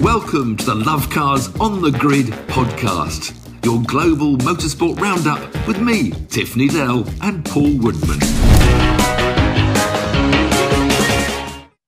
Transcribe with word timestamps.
Welcome 0.00 0.56
to 0.56 0.64
the 0.64 0.74
Love 0.76 1.10
Cars 1.10 1.54
on 1.60 1.82
the 1.82 1.90
Grid 1.90 2.28
podcast, 2.48 3.36
your 3.62 3.82
global 3.82 4.38
motorsport 4.38 4.98
roundup 4.98 5.68
with 5.68 5.78
me, 5.78 6.12
Tiff 6.28 6.54
Needell, 6.54 7.06
and 7.20 7.44
Paul 7.44 7.76
Woodman. 7.76 8.18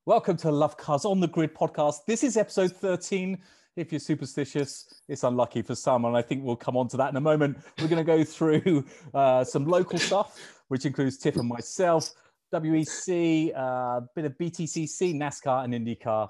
Welcome 0.05 0.37
to 0.37 0.51
Love 0.51 0.77
Cars 0.77 1.07
on 1.07 1.21
the 1.21 1.27
Grid 1.27 1.55
podcast. 1.55 2.05
This 2.07 2.23
is 2.23 2.37
episode 2.37 2.73
13. 2.73 3.39
If 3.77 3.91
you're 3.91 3.99
superstitious, 3.99 5.03
it's 5.09 5.25
unlucky 5.25 5.63
for 5.63 5.75
some, 5.75 6.05
and 6.05 6.15
I 6.15 6.21
think 6.21 6.45
we'll 6.45 6.55
come 6.55 6.77
on 6.77 6.89
to 6.89 6.99
that 6.99 7.09
in 7.09 7.17
a 7.17 7.21
moment. 7.21 7.57
We're 7.81 7.89
going 7.89 7.97
to 7.97 8.05
go 8.05 8.25
through 8.25 8.85
uh, 9.15 9.43
some 9.43 9.65
local 9.65 9.99
stuff, 9.99 10.63
which 10.69 10.85
includes 10.85 11.17
Tiff 11.17 11.37
and 11.37 11.49
myself, 11.49 12.11
WEC, 12.53 13.53
a 13.53 13.59
uh, 13.59 14.01
bit 14.15 14.27
of 14.27 14.37
BTCC, 14.37 15.15
NASCAR, 15.15 15.65
and 15.65 15.73
IndyCar. 15.73 16.29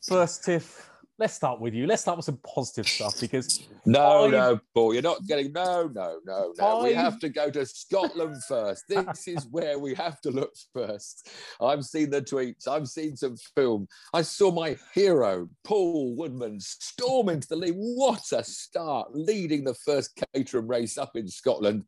First, 0.00 0.44
Tiff, 0.44 0.89
let's 1.20 1.34
start 1.34 1.60
with 1.60 1.74
you. 1.74 1.86
Let's 1.86 2.00
start 2.00 2.16
with 2.16 2.24
some 2.24 2.38
positive 2.38 2.88
stuff 2.88 3.20
because 3.20 3.68
no, 3.84 4.26
I, 4.26 4.30
no, 4.30 4.60
Paul, 4.74 4.94
you're 4.94 5.02
not 5.02 5.26
getting 5.26 5.52
no, 5.52 5.86
no, 5.94 6.18
no, 6.24 6.54
no. 6.58 6.80
I, 6.80 6.82
we 6.82 6.94
have 6.94 7.20
to 7.20 7.28
go 7.28 7.50
to 7.50 7.66
Scotland 7.66 8.42
first. 8.48 8.84
This 8.88 9.28
is 9.28 9.46
where 9.50 9.78
we 9.78 9.94
have 9.94 10.22
to 10.22 10.30
look 10.30 10.54
first. 10.72 11.28
I've 11.60 11.84
seen 11.84 12.08
the 12.08 12.22
tweets. 12.22 12.66
I've 12.66 12.88
seen 12.88 13.16
some 13.16 13.36
film. 13.54 13.86
I 14.14 14.22
saw 14.22 14.50
my 14.50 14.76
hero, 14.94 15.48
Paul 15.62 16.16
Woodman, 16.16 16.58
storm 16.58 17.28
into 17.28 17.48
the 17.48 17.56
lead. 17.56 17.74
What 17.76 18.32
a 18.32 18.42
start, 18.42 19.14
leading 19.14 19.62
the 19.62 19.74
first 19.74 20.18
Caterham 20.34 20.66
race 20.66 20.96
up 20.96 21.16
in 21.16 21.28
Scotland. 21.28 21.84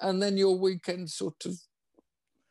And 0.00 0.20
then 0.20 0.36
your 0.36 0.58
weekend 0.58 1.08
sort 1.08 1.46
of 1.46 1.56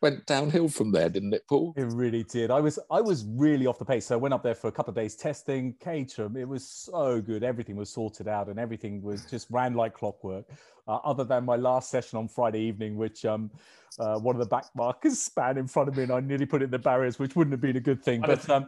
went 0.05 0.26
downhill 0.27 0.70
from 0.70 0.91
there, 0.91 1.09
didn't 1.09 1.34
it, 1.34 1.48
Paul? 1.48 1.73
It 1.76 1.88
really 1.88 2.22
did. 2.22 2.52
I 2.52 2.59
was 2.59 2.77
I 2.91 3.02
was 3.02 3.26
really 3.26 3.66
off 3.66 3.80
the 3.80 3.86
pace. 3.86 4.05
So 4.05 4.14
I 4.14 4.18
went 4.18 4.36
up 4.36 4.44
there 4.44 4.54
for 4.54 4.68
a 4.68 4.72
couple 4.72 4.91
of 4.91 4.95
days 4.95 5.16
testing 5.16 5.73
Caterham. 5.80 6.38
It 6.38 6.47
was 6.47 6.64
so 6.64 7.20
good. 7.20 7.44
Everything 7.44 7.75
was 7.75 7.89
sorted 7.89 8.28
out 8.28 8.47
and 8.47 8.59
everything 8.59 9.02
was 9.02 9.25
just 9.31 9.47
ran 9.50 9.73
like 9.73 9.95
clockwork. 9.95 10.45
Uh, 10.88 10.97
other 10.97 11.23
than 11.23 11.44
my 11.44 11.56
last 11.56 11.89
session 11.89 12.20
on 12.20 12.28
Friday 12.28 12.59
evening, 12.59 12.95
which 12.95 13.25
um, 13.25 13.50
uh, 13.97 14.20
one 14.20 14.36
of 14.36 14.39
the 14.39 14.45
back 14.45 14.66
markers 14.75 15.17
span 15.30 15.58
in 15.58 15.66
front 15.66 15.89
of 15.89 15.97
me 15.97 16.03
and 16.03 16.12
I 16.12 16.19
nearly 16.19 16.45
put 16.45 16.62
it 16.62 16.66
in 16.66 16.72
the 16.72 16.78
barriers, 16.78 17.17
which 17.17 17.36
wouldn't 17.36 17.53
have 17.53 17.62
been 17.62 17.75
a 17.78 17.80
good 17.80 18.03
thing. 18.03 18.22
But 18.22 18.47
um, 18.47 18.67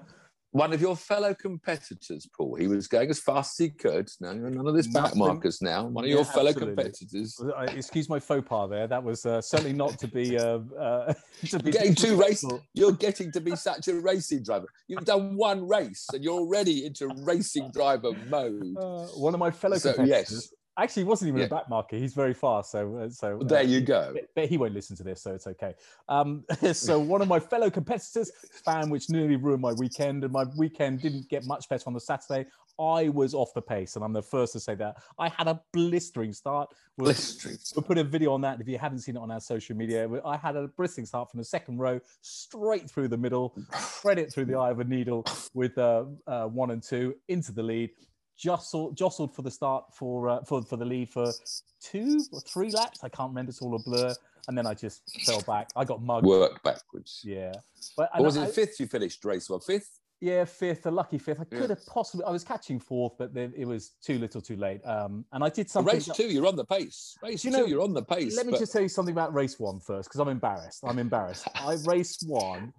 one 0.52 0.74
of 0.74 0.82
your 0.82 0.96
fellow 0.96 1.34
competitors, 1.34 2.28
Paul. 2.36 2.56
He 2.56 2.68
was 2.68 2.88
going 2.88 3.10
as 3.10 3.20
fast 3.20 3.60
as 3.60 3.66
he 3.66 3.70
could. 3.70 4.10
No, 4.22 4.32
you're 4.32 4.50
none 4.50 4.68
of 4.68 4.76
this 4.76 4.88
back 4.88 5.16
markers 5.16 5.62
now. 5.62 5.86
One 5.86 6.06
of 6.06 6.10
yeah, 6.10 6.16
your 6.16 6.26
fellow 6.26 6.50
absolutely. 6.50 6.84
competitors. 6.84 7.42
Excuse 7.76 8.10
my 8.10 8.20
faux 8.20 8.48
pas 8.48 8.70
there. 8.70 8.88
That 8.88 9.04
was 9.04 9.26
uh, 9.26 9.42
certainly 9.42 9.74
not 9.74 10.00
to 10.00 10.08
be. 10.08 10.38
Uh, 10.38 10.60
uh, 10.80 11.14
to 11.48 11.60
be 11.60 11.72
getting 11.72 11.96
too 11.96 12.16
races. 12.16 12.52
You're 12.74 12.94
getting 12.94 13.32
to 13.34 13.42
be 13.42 13.56
such 13.56 13.88
a 13.88 13.96
racing 13.96 14.44
driver. 14.44 14.68
You've 14.88 15.06
done 15.06 15.36
one 15.36 15.68
race 15.68 16.08
and 16.14 16.24
you're 16.24 16.40
already 16.40 16.86
into 16.86 17.08
racing 17.24 17.72
driver 17.72 18.12
mode. 18.30 18.76
Uh, 18.80 19.06
one 19.18 19.34
of 19.34 19.40
my 19.40 19.52
fellow 19.52 19.78
so, 19.78 19.94
competitors. 19.94 20.32
Yes 20.32 20.54
Actually, 20.78 21.04
he 21.04 21.10
wasn't 21.10 21.30
even 21.30 21.40
yeah. 21.40 21.48
a 21.48 21.50
back 21.50 21.70
marker. 21.70 21.96
He's 21.96 22.14
very 22.14 22.36
fast. 22.36 22.72
So, 22.72 22.98
uh, 22.98 23.10
so 23.10 23.38
well, 23.38 23.48
there 23.48 23.64
you 23.64 23.82
go. 23.82 24.12
But, 24.14 24.30
but, 24.36 24.46
he 24.46 24.58
won't 24.58 24.74
listen 24.74 24.96
to 24.98 25.04
this, 25.04 25.22
so 25.22 25.34
it's 25.34 25.48
okay. 25.48 25.74
Um, 26.08 26.44
so, 26.74 27.00
one 27.00 27.22
of 27.22 27.28
my 27.28 27.40
fellow 27.40 27.70
competitors, 27.72 28.32
fan, 28.64 28.90
which 28.90 29.10
nearly 29.10 29.38
ruined 29.38 29.62
my 29.62 29.74
weekend, 29.74 30.24
and 30.24 30.32
my 30.32 30.46
weekend 30.56 31.02
didn't 31.02 31.30
get 31.30 31.46
much 31.46 31.68
better 31.68 31.84
on 31.88 31.94
the 31.94 32.00
Saturday. 32.00 32.48
I 32.80 33.10
was 33.10 33.34
off 33.34 33.56
the 33.56 33.62
pace, 33.62 33.96
and 33.96 34.06
I'm 34.06 34.14
the 34.14 34.22
first 34.22 34.54
to 34.54 34.60
say 34.60 34.76
that. 34.76 34.98
I 35.18 35.30
had 35.30 35.48
a 35.48 35.60
blistering 35.74 36.32
start. 36.32 36.70
We'll, 36.98 37.06
blistering. 37.06 37.58
We'll 37.76 37.84
put 37.84 37.98
a 37.98 38.04
video 38.04 38.34
on 38.34 38.42
that 38.42 38.62
if 38.62 38.68
you 38.68 38.78
haven't 38.78 39.00
seen 39.00 39.16
it 39.16 39.20
on 39.20 39.32
our 39.32 39.40
social 39.40 39.76
media. 39.76 40.08
I 40.24 40.38
had 40.38 40.56
a 40.56 40.68
blistering 40.68 41.08
start 41.08 41.32
from 41.32 41.40
the 41.40 41.46
second 41.46 41.80
row 41.80 42.00
straight 42.22 42.88
through 42.88 43.08
the 43.08 43.18
middle, 43.18 43.56
thread 43.74 44.20
it 44.20 44.32
through 44.32 44.46
the 44.46 44.58
eye 44.58 44.70
of 44.70 44.80
a 44.80 44.84
needle 44.84 45.26
with 45.56 45.76
uh, 45.80 46.06
uh, 46.28 46.46
one 46.46 46.70
and 46.70 46.84
two 46.84 47.16
into 47.30 47.52
the 47.52 47.64
lead 47.64 47.90
jostled, 48.38 48.96
jostled 48.96 49.36
for 49.36 49.42
the 49.42 49.52
start 49.52 49.86
for 49.94 50.30
uh, 50.30 50.44
for 50.44 50.62
for 50.62 50.78
the 50.78 50.86
lead 50.86 51.10
for 51.10 51.32
two 51.82 52.24
or 52.32 52.42
three 52.42 52.72
laps. 52.72 53.04
I 53.04 53.10
can't 53.10 53.30
remember. 53.30 53.50
It's 53.50 53.62
all 53.62 53.76
a 53.76 53.80
blur. 53.80 54.14
And 54.48 54.58
then 54.58 54.66
I 54.66 54.74
just 54.74 55.02
fell 55.26 55.42
back. 55.42 55.70
I 55.76 55.84
got 55.84 56.02
mugged. 56.02 56.26
Work 56.26 56.64
backwards. 56.64 57.22
Yeah. 57.26 57.54
But 57.98 58.10
was 58.18 58.38
it 58.38 58.50
fifth? 58.52 58.80
You 58.80 58.88
finished 58.88 59.26
race 59.26 59.50
well. 59.50 59.60
Fifth. 59.60 60.00
Yeah, 60.20 60.46
fifth, 60.46 60.88
a 60.88 60.92
lucky 60.92 61.20
fifth. 61.20 61.40
I 61.40 61.44
could 61.44 61.62
yeah. 61.62 61.68
have 61.68 61.86
possibly. 61.86 62.26
I 62.26 62.32
was 62.32 62.44
catching 62.44 62.80
fourth, 62.80 63.14
but 63.20 63.36
then 63.36 63.54
it 63.56 63.66
was 63.66 63.92
too 64.02 64.18
little, 64.18 64.42
too 64.42 64.56
late. 64.56 64.82
Um, 64.84 65.26
and 65.32 65.44
I 65.44 65.50
did 65.50 65.70
something. 65.70 65.94
Race 65.94 66.10
two, 66.12 66.28
you're 66.28 66.48
on 66.48 66.56
the 66.56 66.66
pace. 66.66 67.16
Race 67.22 67.46
you 67.46 67.52
know, 67.52 67.66
two, 67.66 67.70
you're 67.70 67.84
on 67.84 67.94
the 67.94 68.02
pace. 68.02 68.36
Let 68.36 68.48
but... 68.48 68.54
me 68.54 68.60
just 68.60 68.74
tell 68.74 68.82
you 68.82 68.90
something 68.90 69.14
about 69.14 69.36
race 69.36 69.60
one 69.60 69.80
first, 69.80 70.10
because 70.10 70.20
I'm 70.20 70.30
embarrassed. 70.30 70.84
I'm 70.84 70.98
embarrassed. 70.98 71.48
I 71.54 71.78
race 71.86 72.18
one, 72.26 72.74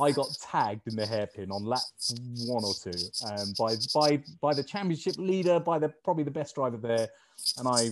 I 0.00 0.12
got 0.12 0.28
tagged 0.40 0.88
in 0.88 0.96
the 0.96 1.06
hairpin 1.06 1.50
on 1.50 1.64
lap 1.64 1.80
one 2.46 2.64
or 2.64 2.72
two, 2.72 2.98
and 3.26 3.54
by 3.58 3.74
by 3.94 4.22
by 4.40 4.54
the 4.54 4.64
championship 4.64 5.16
leader, 5.18 5.60
by 5.60 5.78
the 5.78 5.90
probably 6.04 6.24
the 6.24 6.30
best 6.30 6.54
driver 6.54 6.78
there, 6.78 7.08
and 7.56 7.68
I, 7.68 7.90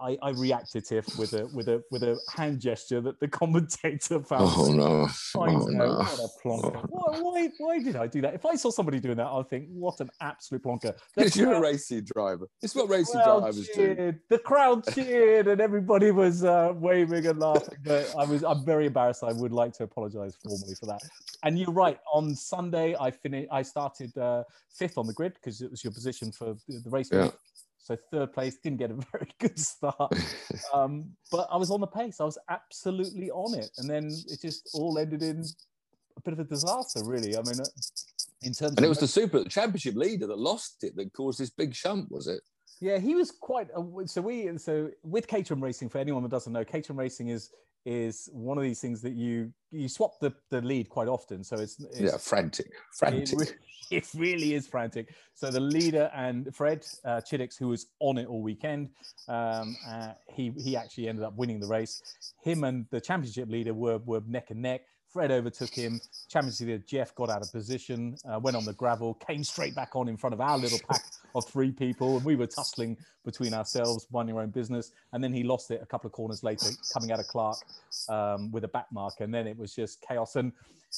I, 0.00 0.18
I 0.22 0.30
reacted 0.30 0.84
to 0.86 0.98
it 0.98 1.18
with 1.18 1.32
a 1.32 1.46
with 1.52 1.68
a 1.68 1.82
with 1.90 2.02
a 2.02 2.18
hand 2.34 2.60
gesture 2.60 3.00
that 3.00 3.20
the 3.20 3.28
commentator 3.42 4.20
found. 4.20 4.52
Oh 4.56 4.72
no! 4.72 5.08
I 5.40 5.54
oh, 5.54 5.66
know, 5.66 5.86
no. 5.86 5.98
what 5.98 6.18
a 6.18 6.28
plonker! 6.46 6.76
Oh. 6.76 6.86
Why, 6.88 7.20
why, 7.20 7.50
why 7.58 7.78
did 7.78 7.96
I 7.96 8.06
do 8.06 8.20
that? 8.22 8.34
If 8.34 8.46
I 8.46 8.54
saw 8.54 8.70
somebody 8.70 9.00
doing 9.00 9.16
that, 9.16 9.26
I'd 9.26 9.48
think, 9.48 9.68
what 9.70 10.00
an 10.00 10.10
absolute 10.20 10.62
plonker! 10.62 10.96
Because 11.14 11.36
you're 11.36 11.54
a 11.54 11.60
racing 11.60 12.06
driver. 12.14 12.48
It's 12.62 12.74
what 12.74 12.88
racing 12.88 13.20
drivers 13.22 13.68
cheered, 13.74 13.96
do. 13.96 14.14
The 14.30 14.38
crowd 14.38 14.84
cheered, 14.94 15.48
and 15.48 15.60
everybody 15.60 16.10
was 16.10 16.44
uh, 16.44 16.72
waving 16.74 17.26
and 17.26 17.38
laughing. 17.38 17.78
But 17.84 18.14
I 18.16 18.24
was, 18.24 18.44
I'm 18.44 18.64
very 18.64 18.86
embarrassed. 18.86 19.24
I 19.24 19.32
would 19.32 19.52
like 19.52 19.72
to 19.74 19.84
apologise 19.84 20.36
formally 20.42 20.74
for 20.74 20.86
that. 20.86 21.02
And 21.42 21.58
you're 21.58 21.72
right. 21.72 21.98
On 22.12 22.34
Sunday, 22.34 22.96
I 22.98 23.10
finished. 23.10 23.48
I 23.52 23.62
started 23.62 24.16
uh, 24.16 24.44
fifth 24.72 24.98
on 24.98 25.06
the 25.06 25.12
grid 25.12 25.34
because 25.34 25.60
it 25.60 25.70
was 25.70 25.84
your 25.84 25.92
position 25.92 26.32
for 26.32 26.56
the, 26.68 26.80
the 26.84 26.90
race. 26.90 27.10
Yeah. 27.12 27.30
So 27.86 27.96
third 28.10 28.32
place 28.32 28.56
didn't 28.56 28.78
get 28.78 28.90
a 28.90 28.94
very 29.12 29.28
good 29.38 29.56
start, 29.56 30.12
um, 30.74 31.04
but 31.30 31.46
I 31.52 31.56
was 31.56 31.70
on 31.70 31.80
the 31.80 31.86
pace. 31.86 32.20
I 32.20 32.24
was 32.24 32.36
absolutely 32.50 33.30
on 33.30 33.56
it, 33.56 33.70
and 33.78 33.88
then 33.88 34.06
it 34.28 34.40
just 34.42 34.70
all 34.74 34.98
ended 34.98 35.22
in 35.22 35.44
a 36.16 36.20
bit 36.22 36.32
of 36.32 36.40
a 36.40 36.44
disaster, 36.44 37.02
really. 37.04 37.36
I 37.36 37.42
mean, 37.42 37.60
uh, 37.60 37.64
in 38.42 38.52
terms 38.54 38.74
and 38.76 38.84
it 38.84 38.88
was 38.88 38.98
the 38.98 39.06
super 39.06 39.44
championship 39.44 39.94
leader 39.94 40.26
that 40.26 40.36
lost 40.36 40.82
it 40.82 40.96
that 40.96 41.12
caused 41.12 41.38
this 41.38 41.50
big 41.50 41.76
shunt, 41.76 42.10
was 42.10 42.26
it? 42.26 42.40
Yeah, 42.80 42.98
he 42.98 43.14
was 43.14 43.30
quite. 43.30 43.68
so 44.06 44.20
we 44.20 44.48
and 44.48 44.60
so 44.60 44.90
with 45.02 45.26
Caterham 45.26 45.62
Racing, 45.62 45.88
for 45.88 45.98
anyone 45.98 46.22
that 46.22 46.30
doesn't 46.30 46.52
know, 46.52 46.64
Caterham 46.64 46.98
Racing 46.98 47.28
is 47.28 47.50
is 47.86 48.28
one 48.32 48.58
of 48.58 48.64
these 48.64 48.80
things 48.80 49.00
that 49.00 49.12
you 49.12 49.52
you 49.70 49.88
swap 49.88 50.18
the, 50.20 50.34
the 50.50 50.60
lead 50.60 50.88
quite 50.88 51.08
often. 51.08 51.44
So 51.44 51.56
it's, 51.56 51.80
it's 51.80 52.00
yeah, 52.00 52.16
frantic, 52.18 52.72
frantic. 52.92 53.40
It, 53.40 53.56
it, 53.90 54.08
really 54.14 54.54
is 54.54 54.66
frantic. 54.66 55.14
So 55.34 55.50
the 55.50 55.60
leader 55.60 56.10
and 56.14 56.54
Fred 56.54 56.84
uh, 57.04 57.20
Chiddix, 57.20 57.56
who 57.56 57.68
was 57.68 57.86
on 58.00 58.18
it 58.18 58.26
all 58.26 58.42
weekend, 58.42 58.90
um, 59.28 59.76
uh, 59.88 60.12
he 60.28 60.52
he 60.58 60.76
actually 60.76 61.08
ended 61.08 61.24
up 61.24 61.36
winning 61.36 61.60
the 61.60 61.68
race. 61.68 62.02
Him 62.42 62.64
and 62.64 62.86
the 62.90 63.00
championship 63.00 63.48
leader 63.48 63.72
were 63.72 63.98
were 63.98 64.20
neck 64.26 64.50
and 64.50 64.60
neck. 64.60 64.82
Fred 65.08 65.30
overtook 65.30 65.70
him. 65.70 66.00
Championship 66.28 66.66
leader 66.66 66.82
Jeff 66.86 67.14
got 67.14 67.30
out 67.30 67.40
of 67.40 67.50
position, 67.52 68.16
uh, 68.28 68.38
went 68.38 68.56
on 68.56 68.64
the 68.64 68.74
gravel, 68.74 69.14
came 69.14 69.44
straight 69.44 69.74
back 69.74 69.94
on 69.94 70.08
in 70.08 70.16
front 70.16 70.34
of 70.34 70.40
our 70.40 70.58
little 70.58 70.80
pack 70.90 71.04
of 71.36 71.46
three 71.48 71.72
people, 71.72 72.16
and 72.16 72.24
we 72.24 72.36
were 72.36 72.46
tussling 72.46 72.96
between 73.24 73.54
ourselves, 73.54 74.06
minding 74.12 74.36
our 74.36 74.42
own 74.42 74.50
business. 74.50 74.92
And 75.12 75.22
then 75.22 75.32
he 75.32 75.42
lost 75.42 75.70
it 75.70 75.80
a 75.82 75.86
couple 75.86 76.08
of 76.08 76.12
corners 76.12 76.42
later, 76.42 76.68
coming 76.92 77.12
out 77.12 77.20
of 77.20 77.26
Clark 77.26 77.58
um, 78.08 78.50
with 78.50 78.64
a 78.64 78.68
back 78.68 78.86
mark, 78.92 79.14
and 79.20 79.32
then 79.32 79.46
it 79.46 79.58
was 79.58 79.74
just 79.74 80.00
chaos. 80.00 80.36
And 80.36 80.52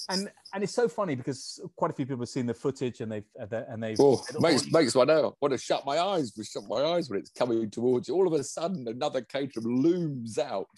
and 0.09 0.31
and 0.54 0.62
it's 0.62 0.75
so 0.75 0.88
funny 0.88 1.15
because 1.15 1.60
quite 1.76 1.91
a 1.91 1.94
few 1.94 2.06
people 2.06 2.21
have 2.21 2.28
seen 2.28 2.47
the 2.47 2.54
footage 2.54 3.00
and 3.00 3.10
they've 3.10 3.25
and 3.37 3.82
they've 3.82 3.99
oh, 4.00 4.22
makes 4.38 4.71
makes 4.71 4.94
one 4.94 5.10
out. 5.10 5.25
I 5.25 5.31
want 5.41 5.53
to 5.53 5.59
shut 5.59 5.84
my 5.84 5.99
eyes, 5.99 6.31
but 6.31 6.47
shut 6.47 6.65
my 6.69 6.82
eyes 6.82 7.10
when 7.10 7.19
it's 7.19 7.31
coming 7.31 7.70
towards 7.70 8.09
you. 8.09 8.15
All 8.15 8.26
of 8.26 8.32
a 8.32 8.44
sudden, 8.44 8.87
another 8.87 9.22
Caterham 9.22 9.82
looms 9.82 10.38
out 10.38 10.69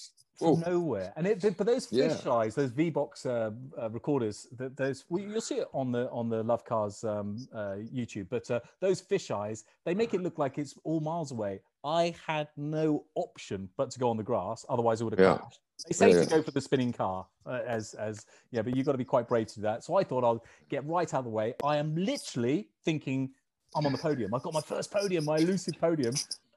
from 0.41 0.61
nowhere. 0.61 1.13
And 1.17 1.27
it, 1.27 1.57
but 1.57 1.67
those 1.67 1.87
fish 1.87 2.25
yeah. 2.25 2.33
eyes, 2.33 2.55
those 2.55 2.71
V 2.71 2.91
box 2.91 3.27
uh, 3.27 3.51
uh, 3.81 3.91
recorders, 3.91 4.49
that 4.57 4.77
those 4.77 5.05
well, 5.09 5.23
you'll 5.23 5.41
see 5.41 5.57
it 5.57 5.69
on 5.73 5.93
the 5.93 6.11
on 6.11 6.29
the 6.29 6.43
Love 6.43 6.65
Cars 6.65 7.05
um, 7.05 7.47
uh, 7.55 7.77
YouTube. 7.95 8.29
But 8.29 8.51
uh, 8.51 8.61
those 8.81 9.01
fish 9.01 9.31
eyes, 9.31 9.65
they 9.85 9.95
make 9.95 10.15
it 10.15 10.23
look 10.23 10.39
like 10.39 10.59
it's 10.59 10.75
all 10.85 11.01
miles 11.01 11.31
away. 11.31 11.61
I 11.85 12.15
had 12.27 12.49
no 12.57 13.05
option 13.15 13.69
but 13.77 13.91
to 13.93 13.99
go 13.99 14.11
on 14.11 14.17
the 14.17 14.23
grass, 14.23 14.67
otherwise 14.69 15.01
it 15.01 15.05
would 15.05 15.19
have 15.19 15.21
yeah. 15.21 15.37
crashed. 15.37 15.61
They 15.89 15.95
say 15.95 16.13
yeah, 16.13 16.25
to 16.25 16.29
go 16.29 16.43
for 16.43 16.51
the 16.51 16.61
spinning 16.61 16.93
car, 16.93 17.27
uh, 17.47 17.61
as 17.67 17.95
as 17.95 18.27
yeah, 18.51 18.63
but 18.63 18.77
you've 18.77 18.87
got 18.87 18.93
to 18.93 18.99
be 18.99 19.05
quite 19.05 19.29
brave 19.29 19.47
to 19.49 19.55
do 19.57 19.63
that. 19.63 19.85
So 19.85 19.97
I 19.97 20.05
thought 20.05 20.25
I'll 20.25 20.45
get 20.69 20.85
right 20.87 21.13
out 21.15 21.21
of 21.21 21.25
the 21.25 21.31
way. 21.31 21.55
I 21.65 21.77
am 21.77 21.95
literally 21.97 22.69
thinking 22.85 23.31
I'm 23.75 23.87
on 23.87 23.93
the 23.93 23.99
podium. 23.99 24.35
I've 24.35 24.43
got 24.43 24.53
my 24.53 24.61
first 24.61 24.91
podium, 24.91 25.25
my 25.25 25.39
elusive 25.39 25.75
podium, 25.81 26.15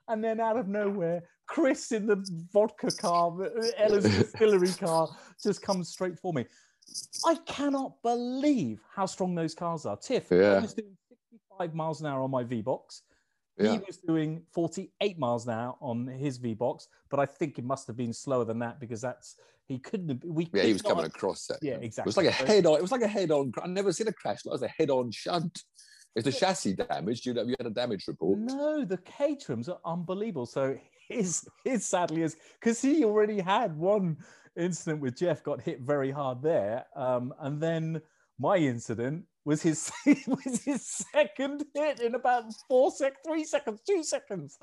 and 0.07 0.23
then 0.23 0.39
out 0.39 0.57
of 0.57 0.67
nowhere, 0.67 1.23
Chris 1.47 1.91
in 1.91 2.07
the 2.07 2.25
vodka 2.51 2.91
car, 2.91 3.33
uh, 3.43 3.49
Ella's 3.77 4.03
distillery 4.05 4.71
car, 4.79 5.09
just 5.41 5.61
comes 5.61 5.89
straight 5.89 6.19
for 6.19 6.33
me. 6.33 6.45
I 7.25 7.35
cannot 7.45 8.01
believe 8.03 8.81
how 8.93 9.05
strong 9.05 9.35
those 9.35 9.53
cars 9.53 9.85
are. 9.85 9.97
Tiff, 9.97 10.27
yeah. 10.31 10.53
I 10.53 10.59
was 10.59 10.73
doing 10.73 10.95
65 11.09 11.75
miles 11.75 12.01
an 12.01 12.07
hour 12.07 12.21
on 12.21 12.31
my 12.31 12.43
V 12.43 12.61
box. 12.61 13.03
Yeah. 13.57 13.73
He 13.73 13.77
was 13.79 13.97
doing 13.97 14.43
48 14.53 15.19
miles 15.19 15.47
an 15.47 15.53
hour 15.53 15.75
on 15.79 16.07
his 16.07 16.37
V 16.37 16.53
box, 16.53 16.87
but 17.09 17.19
I 17.19 17.25
think 17.25 17.59
it 17.59 17.65
must 17.65 17.87
have 17.87 17.95
been 17.95 18.13
slower 18.13 18.45
than 18.45 18.59
that 18.59 18.79
because 18.79 19.01
that's 19.01 19.35
he 19.67 19.79
couldn't 19.79 20.09
have. 20.09 20.23
We 20.23 20.49
yeah, 20.53 20.63
he 20.63 20.73
was 20.73 20.81
coming 20.81 21.05
across 21.05 21.47
that. 21.47 21.59
Yeah, 21.61 21.75
exactly. 21.75 22.01
It 22.01 22.05
was 22.07 22.17
like 22.17 22.27
a 22.27 22.31
head 22.31 22.65
on. 22.65 22.77
It 22.77 22.81
was 22.81 22.91
like 22.91 23.01
a 23.01 23.07
head 23.07 23.31
on. 23.31 23.53
I've 23.61 23.69
never 23.69 23.93
seen 23.93 24.07
a 24.07 24.13
crash. 24.13 24.39
It 24.45 24.51
was 24.51 24.63
a 24.63 24.67
head 24.67 24.89
on 24.89 25.11
shunt. 25.11 25.61
Is 26.15 26.25
the 26.25 26.31
chassis 26.31 26.73
damaged? 26.73 27.25
You 27.25 27.33
know, 27.33 27.43
you 27.43 27.55
had 27.59 27.67
a 27.67 27.71
damage 27.71 28.07
report? 28.07 28.39
No, 28.39 28.85
the 28.85 28.99
Caterhams 28.99 29.67
are 29.67 29.79
unbelievable. 29.83 30.45
So 30.45 30.77
his 31.09 31.47
his 31.63 31.85
sadly 31.85 32.21
is 32.21 32.35
because 32.59 32.81
he 32.81 33.03
already 33.03 33.39
had 33.39 33.75
one 33.75 34.17
incident 34.55 35.01
with 35.01 35.17
Jeff, 35.17 35.43
got 35.43 35.61
hit 35.61 35.81
very 35.81 36.11
hard 36.11 36.41
there, 36.41 36.85
um, 36.95 37.33
and 37.39 37.61
then 37.61 38.01
my 38.39 38.57
incident 38.57 39.25
was 39.45 39.61
his 39.61 39.91
was 40.05 40.63
his 40.63 40.85
second 40.85 41.65
hit 41.73 41.99
in 41.99 42.15
about 42.15 42.45
four 42.67 42.91
sec, 42.91 43.13
three 43.25 43.43
seconds, 43.43 43.81
two 43.87 44.03
seconds. 44.03 44.57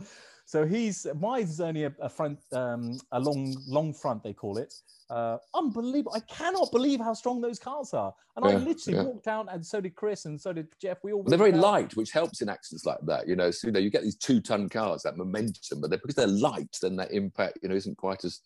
So 0.50 0.66
he's 0.66 1.06
mine's 1.14 1.50
is 1.50 1.60
only 1.60 1.84
a, 1.84 1.92
a 2.00 2.08
front, 2.08 2.40
um, 2.52 2.98
a 3.12 3.20
long 3.20 3.54
long 3.68 3.94
front 3.94 4.24
they 4.24 4.32
call 4.32 4.58
it. 4.58 4.74
Uh, 5.08 5.36
unbelievable! 5.54 6.12
I 6.12 6.18
cannot 6.18 6.72
believe 6.72 6.98
how 6.98 7.14
strong 7.14 7.40
those 7.40 7.60
cars 7.60 7.94
are. 7.94 8.12
And 8.34 8.44
yeah, 8.44 8.50
I 8.50 8.54
literally 8.56 8.98
yeah. 8.98 9.04
walked 9.04 9.28
out, 9.28 9.46
and 9.52 9.64
so 9.64 9.80
did 9.80 9.94
Chris, 9.94 10.24
and 10.24 10.40
so 10.40 10.52
did 10.52 10.66
Jeff. 10.82 10.98
We 11.04 11.12
all 11.12 11.22
they're 11.22 11.38
very 11.38 11.52
out. 11.52 11.60
light, 11.60 11.96
which 11.96 12.10
helps 12.10 12.42
in 12.42 12.48
accidents 12.48 12.84
like 12.84 12.98
that. 13.02 13.28
You 13.28 13.36
know, 13.36 13.52
so 13.52 13.68
you 13.68 13.72
know 13.72 13.78
you 13.78 13.90
get 13.90 14.02
these 14.02 14.16
two 14.16 14.40
ton 14.40 14.68
cars, 14.68 15.04
that 15.04 15.16
momentum, 15.16 15.80
but 15.80 15.88
they're, 15.88 16.00
because 16.00 16.16
they're 16.16 16.26
light, 16.26 16.76
then 16.82 16.96
that 16.96 17.12
impact 17.12 17.60
you 17.62 17.68
know 17.68 17.76
isn't 17.76 17.96
quite 17.96 18.24
as 18.24 18.40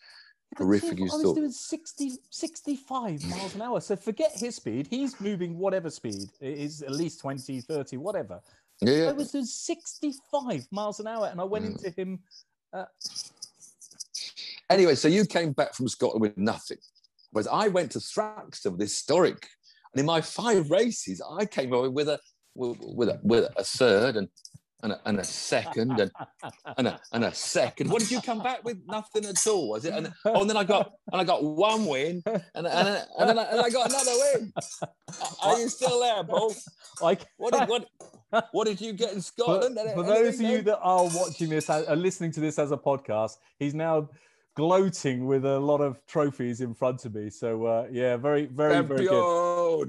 horrific 0.58 1.00
as 1.00 1.14
I 1.14 1.16
was 1.16 1.34
doing 1.34 1.50
60, 1.50 2.12
65 2.28 3.24
miles 3.30 3.54
an 3.54 3.62
hour. 3.62 3.80
So 3.80 3.96
forget 3.96 4.32
his 4.34 4.56
speed. 4.56 4.88
He's 4.90 5.18
moving 5.22 5.56
whatever 5.56 5.88
speed. 5.88 6.28
It 6.38 6.58
is 6.58 6.82
at 6.82 6.92
least 6.92 7.20
20, 7.20 7.62
30, 7.62 7.96
whatever. 7.96 8.40
Yeah, 8.86 8.94
yeah. 8.94 9.08
I 9.08 9.12
was 9.12 9.32
doing 9.32 9.44
65 9.44 10.66
miles 10.70 11.00
an 11.00 11.06
hour 11.06 11.28
and 11.30 11.40
I 11.40 11.44
went 11.44 11.64
mm. 11.64 11.70
into 11.72 11.90
him. 11.90 12.20
Uh... 12.72 12.84
Anyway, 14.70 14.94
so 14.94 15.08
you 15.08 15.24
came 15.26 15.52
back 15.52 15.74
from 15.74 15.88
Scotland 15.88 16.20
with 16.20 16.36
nothing. 16.36 16.78
Whereas 17.30 17.48
I 17.48 17.68
went 17.68 17.90
to 17.92 17.98
Thruxton 17.98 18.72
with 18.72 18.80
historic. 18.80 19.48
And 19.92 20.00
in 20.00 20.06
my 20.06 20.20
five 20.20 20.70
races, 20.70 21.22
I 21.38 21.46
came 21.46 21.72
away 21.72 21.88
with 21.88 22.08
a 22.08 22.18
with 22.56 23.08
a, 23.08 23.18
with 23.22 23.48
a 23.56 23.64
third 23.64 24.16
and 24.16 24.28
and 24.84 24.92
a, 24.92 25.00
and 25.06 25.18
a 25.18 25.24
second 25.24 25.98
and, 25.98 26.10
and, 26.76 26.86
a, 26.86 27.00
and 27.12 27.24
a 27.24 27.34
second. 27.34 27.90
What 27.90 28.02
did 28.02 28.10
you 28.10 28.20
come 28.20 28.42
back 28.42 28.62
with? 28.64 28.78
Nothing 28.86 29.24
at 29.24 29.44
all, 29.46 29.70
was 29.70 29.84
it? 29.84 29.94
And, 29.94 30.12
oh, 30.26 30.42
and 30.42 30.50
then 30.50 30.56
I 30.56 30.64
got 30.64 30.92
and 31.10 31.20
I 31.20 31.24
got 31.24 31.42
one 31.42 31.86
win, 31.86 32.22
and 32.26 32.42
and, 32.54 32.66
and, 32.66 33.06
and 33.18 33.28
then 33.28 33.38
I, 33.38 33.44
and 33.44 33.60
I 33.60 33.70
got 33.70 33.88
another 33.88 34.12
win. 34.12 34.52
Are 35.42 35.58
you 35.58 35.68
still 35.68 36.00
there, 36.00 36.22
Paul? 36.22 36.54
Like 37.00 37.22
what 37.38 37.54
did 37.54 37.68
what, 37.68 37.88
what 38.52 38.66
did 38.66 38.80
you 38.80 38.92
get 38.92 39.12
in 39.12 39.20
Scotland? 39.20 39.76
For, 39.76 39.94
for 39.94 40.02
those 40.04 40.34
of 40.34 40.42
you 40.42 40.62
that 40.62 40.78
are 40.78 41.04
watching 41.04 41.48
this, 41.48 41.70
are 41.70 41.96
listening 41.96 42.30
to 42.32 42.40
this 42.40 42.58
as 42.58 42.70
a 42.70 42.76
podcast, 42.76 43.38
he's 43.58 43.74
now 43.74 44.10
gloating 44.54 45.26
with 45.26 45.44
a 45.44 45.58
lot 45.58 45.80
of 45.80 46.04
trophies 46.06 46.60
in 46.60 46.74
front 46.74 47.04
of 47.04 47.14
me. 47.14 47.30
So 47.30 47.64
uh, 47.64 47.86
yeah, 47.90 48.16
very, 48.16 48.46
very, 48.46 48.84
very 48.84 49.06
good. 49.06 49.88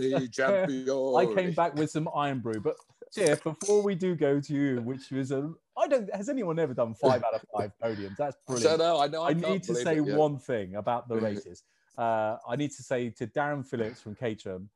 I 1.17 1.25
came 1.35 1.51
back 1.53 1.75
with 1.75 1.91
some 1.91 2.09
Irn-Bru, 2.15 2.61
but 2.61 2.75
Jeff, 3.13 3.43
before 3.43 3.81
we 3.81 3.95
do 3.95 4.15
go 4.15 4.39
to 4.39 4.53
you, 4.53 4.81
which 4.81 5.11
was 5.11 5.31
a 5.31 5.51
I 5.77 5.87
don't 5.87 6.13
has 6.13 6.29
anyone 6.29 6.59
ever 6.59 6.73
done 6.73 6.93
five 6.93 7.23
out 7.23 7.33
of 7.33 7.41
five 7.55 7.71
podiums? 7.83 8.15
That's 8.17 8.37
brilliant. 8.47 8.71
So, 8.71 8.77
no, 8.77 8.99
I 8.99 9.07
know. 9.07 9.23
I, 9.23 9.29
I 9.29 9.33
need 9.33 9.63
to 9.63 9.75
say 9.75 9.97
it, 9.97 10.05
yeah. 10.05 10.15
one 10.15 10.37
thing 10.37 10.75
about 10.75 11.07
the 11.07 11.15
races. 11.29 11.63
Uh, 11.97 12.37
I 12.47 12.55
need 12.55 12.71
to 12.71 12.83
say 12.83 13.09
to 13.11 13.27
Darren 13.27 13.65
Phillips 13.65 14.01
from 14.01 14.15
Caterham, 14.15 14.69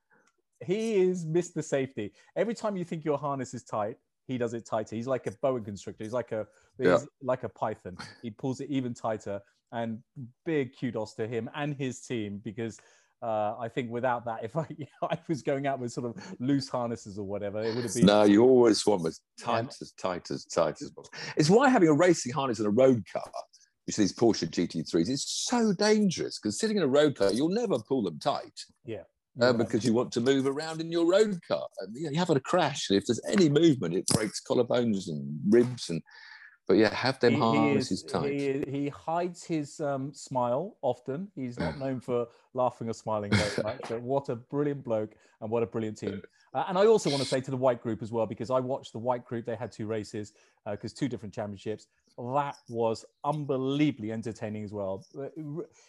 he 0.65 0.95
is 0.95 1.25
Mr. 1.25 1.63
Safety. 1.63 2.13
Every 2.35 2.53
time 2.53 2.77
you 2.77 2.85
think 2.85 3.03
your 3.03 3.17
harness 3.17 3.53
is 3.53 3.63
tight, 3.63 3.97
he 4.27 4.37
does 4.37 4.53
it 4.53 4.65
tighter. 4.65 4.95
He's 4.95 5.07
like 5.07 5.27
a 5.27 5.31
boa 5.41 5.59
constrictor. 5.59 6.03
He's 6.03 6.13
like 6.13 6.31
a 6.31 6.47
he's 6.77 6.87
yeah. 6.87 6.99
like 7.21 7.43
a 7.43 7.49
python. 7.49 7.97
He 8.21 8.29
pulls 8.29 8.61
it 8.61 8.69
even 8.69 8.93
tighter. 8.93 9.41
And 9.71 9.99
big 10.45 10.71
kudos 10.79 11.13
to 11.15 11.27
him 11.27 11.47
and 11.53 11.75
his 11.75 12.01
team 12.01 12.41
because 12.43 12.79
uh, 13.21 13.55
I 13.59 13.67
think 13.67 13.91
without 13.91 14.25
that, 14.25 14.43
if 14.43 14.55
I, 14.55 14.65
you 14.77 14.85
know, 15.01 15.09
I 15.11 15.17
was 15.27 15.41
going 15.41 15.67
out 15.67 15.79
with 15.79 15.91
sort 15.91 16.07
of 16.07 16.35
loose 16.39 16.69
harnesses 16.69 17.17
or 17.17 17.25
whatever, 17.25 17.61
it 17.61 17.75
would 17.75 17.83
have 17.83 17.93
been. 17.93 18.05
No, 18.05 18.23
you 18.23 18.43
always 18.43 18.85
want 18.85 19.05
as 19.07 19.21
tight 19.39 19.65
yeah. 19.65 19.69
as 19.81 19.91
tight 19.91 20.31
as 20.31 20.45
tight 20.45 20.81
as 20.81 20.91
possible. 20.91 21.19
It's 21.35 21.49
why 21.49 21.69
having 21.69 21.89
a 21.89 21.93
racing 21.93 22.33
harness 22.33 22.59
in 22.59 22.65
a 22.65 22.71
road 22.71 23.03
car, 23.11 23.23
you 23.87 23.93
see 23.93 24.03
these 24.03 24.13
Porsche 24.13 24.49
GT3s, 24.49 25.09
is 25.09 25.25
so 25.27 25.73
dangerous 25.73 26.39
because 26.39 26.59
sitting 26.59 26.77
in 26.77 26.83
a 26.83 26.87
road 26.87 27.15
car, 27.15 27.31
you'll 27.33 27.49
never 27.49 27.77
pull 27.79 28.03
them 28.03 28.19
tight. 28.19 28.59
Yeah. 28.85 29.03
Uh, 29.39 29.53
because 29.53 29.85
you 29.85 29.93
want 29.93 30.11
to 30.11 30.19
move 30.19 30.45
around 30.45 30.81
in 30.81 30.91
your 30.91 31.09
road 31.09 31.39
car. 31.47 31.65
And, 31.79 31.95
you, 31.95 32.05
know, 32.05 32.11
you 32.11 32.17
have 32.17 32.29
a 32.29 32.41
crash, 32.41 32.89
and 32.89 32.97
if 32.97 33.05
there's 33.05 33.21
any 33.25 33.47
movement, 33.47 33.93
it 33.93 34.05
breaks 34.07 34.41
collarbones 34.41 35.07
and 35.07 35.39
ribs 35.47 35.89
and 35.89 36.01
but 36.69 36.77
yeah, 36.77 36.93
have 36.93 37.19
them 37.19 37.33
he, 37.33 37.39
harnesses 37.39 37.89
he 37.89 37.95
is, 37.95 38.03
tight. 38.03 38.31
He, 38.31 38.63
he 38.81 38.89
hides 38.89 39.43
his 39.43 39.81
um, 39.81 40.13
smile 40.13 40.77
often. 40.83 41.27
He's 41.35 41.57
not 41.59 41.79
known 41.83 41.99
for 41.99 42.27
laughing 42.53 42.87
or 42.87 42.93
smiling 42.93 43.31
very 43.31 43.63
much. 43.63 43.81
But 43.89 44.03
what 44.03 44.29
a 44.29 44.35
brilliant 44.35 44.83
bloke 44.83 45.15
and 45.41 45.49
what 45.49 45.63
a 45.63 45.65
brilliant 45.65 45.97
team. 45.97 46.21
Uh, 46.51 46.63
and 46.67 46.79
I 46.79 46.87
also 46.87 47.11
want 47.11 47.21
to 47.21 47.29
say 47.29 47.39
to 47.41 47.51
the 47.51 47.57
white 47.57 47.79
group 47.79 48.01
as 48.01 48.11
well, 48.11 48.25
because 48.25 48.49
I 48.49 48.59
watched 48.59 48.91
the 48.93 48.97
white 48.97 49.23
group. 49.23 49.45
They 49.45 49.55
had 49.55 49.71
two 49.71 49.85
races 49.85 50.33
because 50.65 50.93
uh, 50.93 50.97
two 50.97 51.07
different 51.07 51.31
championships 51.31 51.85
that 52.19 52.57
was 52.67 53.05
unbelievably 53.23 54.11
entertaining 54.11 54.63
as 54.63 54.73
well. 54.73 55.05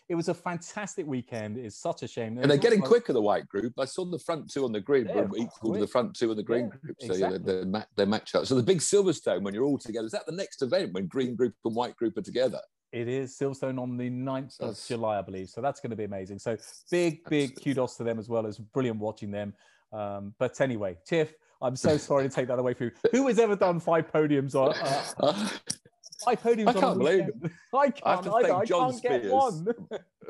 It 0.09 0.15
was 0.15 0.29
a 0.29 0.35
fantastic 0.35 1.07
weekend. 1.07 1.59
It's 1.59 1.77
such 1.77 2.05
a 2.05 2.09
shame. 2.09 2.39
And 2.39 2.49
they're 2.49 2.57
getting 2.57 2.81
quicker, 2.81 3.13
the 3.13 3.21
white 3.21 3.49
group. 3.49 3.73
I 3.79 3.85
saw 3.85 4.05
the 4.05 4.19
front 4.19 4.49
two 4.51 4.65
on 4.65 4.71
the 4.71 4.81
green 4.81 5.09
were 5.09 5.25
equal 5.37 5.49
quick. 5.61 5.75
to 5.75 5.81
the 5.81 5.87
front 5.89 6.15
two 6.15 6.31
on 6.31 6.37
the 6.37 6.43
green 6.43 6.67
yeah, 6.67 6.79
group. 6.81 6.97
So 7.01 7.07
exactly. 7.07 7.39
yeah, 7.39 7.65
they're, 7.97 8.07
they're, 8.07 8.15
up. 8.15 8.47
So 8.47 8.55
the 8.55 8.63
big 8.63 8.79
Silverstone, 8.79 9.43
when 9.43 9.55
you're 9.55 9.65
all 9.65 9.79
together, 9.79 10.07
is 10.07 10.13
that 10.13 10.27
the 10.27 10.33
next 10.33 10.63
event 10.63 10.93
when 10.93 11.07
green 11.07 11.35
group 11.35 11.55
and 11.65 11.75
white 11.75 11.97
group 11.97 12.17
are 12.17 12.23
together? 12.23 12.61
It 12.93 13.09
is 13.09 13.37
Silverstone 13.37 13.81
on 13.81 13.97
the 13.97 14.11
9th 14.11 14.61
of 14.61 14.79
July, 14.87 15.19
I 15.19 15.23
believe. 15.23 15.49
So 15.49 15.61
that's 15.61 15.81
going 15.81 15.91
to 15.91 15.97
be 15.97 16.05
amazing. 16.05 16.39
So 16.39 16.57
big, 16.91 17.25
big 17.29 17.61
kudos 17.63 17.97
to 17.97 18.05
them 18.05 18.19
as 18.19 18.29
well. 18.29 18.47
It's 18.47 18.59
brilliant 18.59 18.99
watching 18.99 19.31
them. 19.31 19.53
Um, 19.93 20.35
but 20.39 20.61
anyway, 20.61 20.97
Tiff, 21.05 21.35
I'm 21.63 21.77
so 21.77 21.97
sorry 21.97 22.29
to 22.29 22.35
take 22.35 22.49
that 22.49 22.59
away 22.59 22.75
from 22.75 22.87
you. 22.87 22.93
Who 23.13 23.27
has 23.27 23.39
ever 23.39 23.55
done 23.55 23.81
five 23.81 24.11
podiums 24.11 24.55
on, 24.55 24.75
uh, 25.21 25.49
I 26.27 26.37
podiums 26.37 26.69
I 26.69 26.73
can't 26.81 26.99
believe 26.99 27.29
it. 27.29 27.35
I 27.75 27.91
can't. 27.91 28.07
I 28.07 28.11
have 28.11 28.25
to 28.25 28.31
thank 28.31 28.55
I 28.55 28.65
John 28.65 28.93
Spears. 28.93 29.63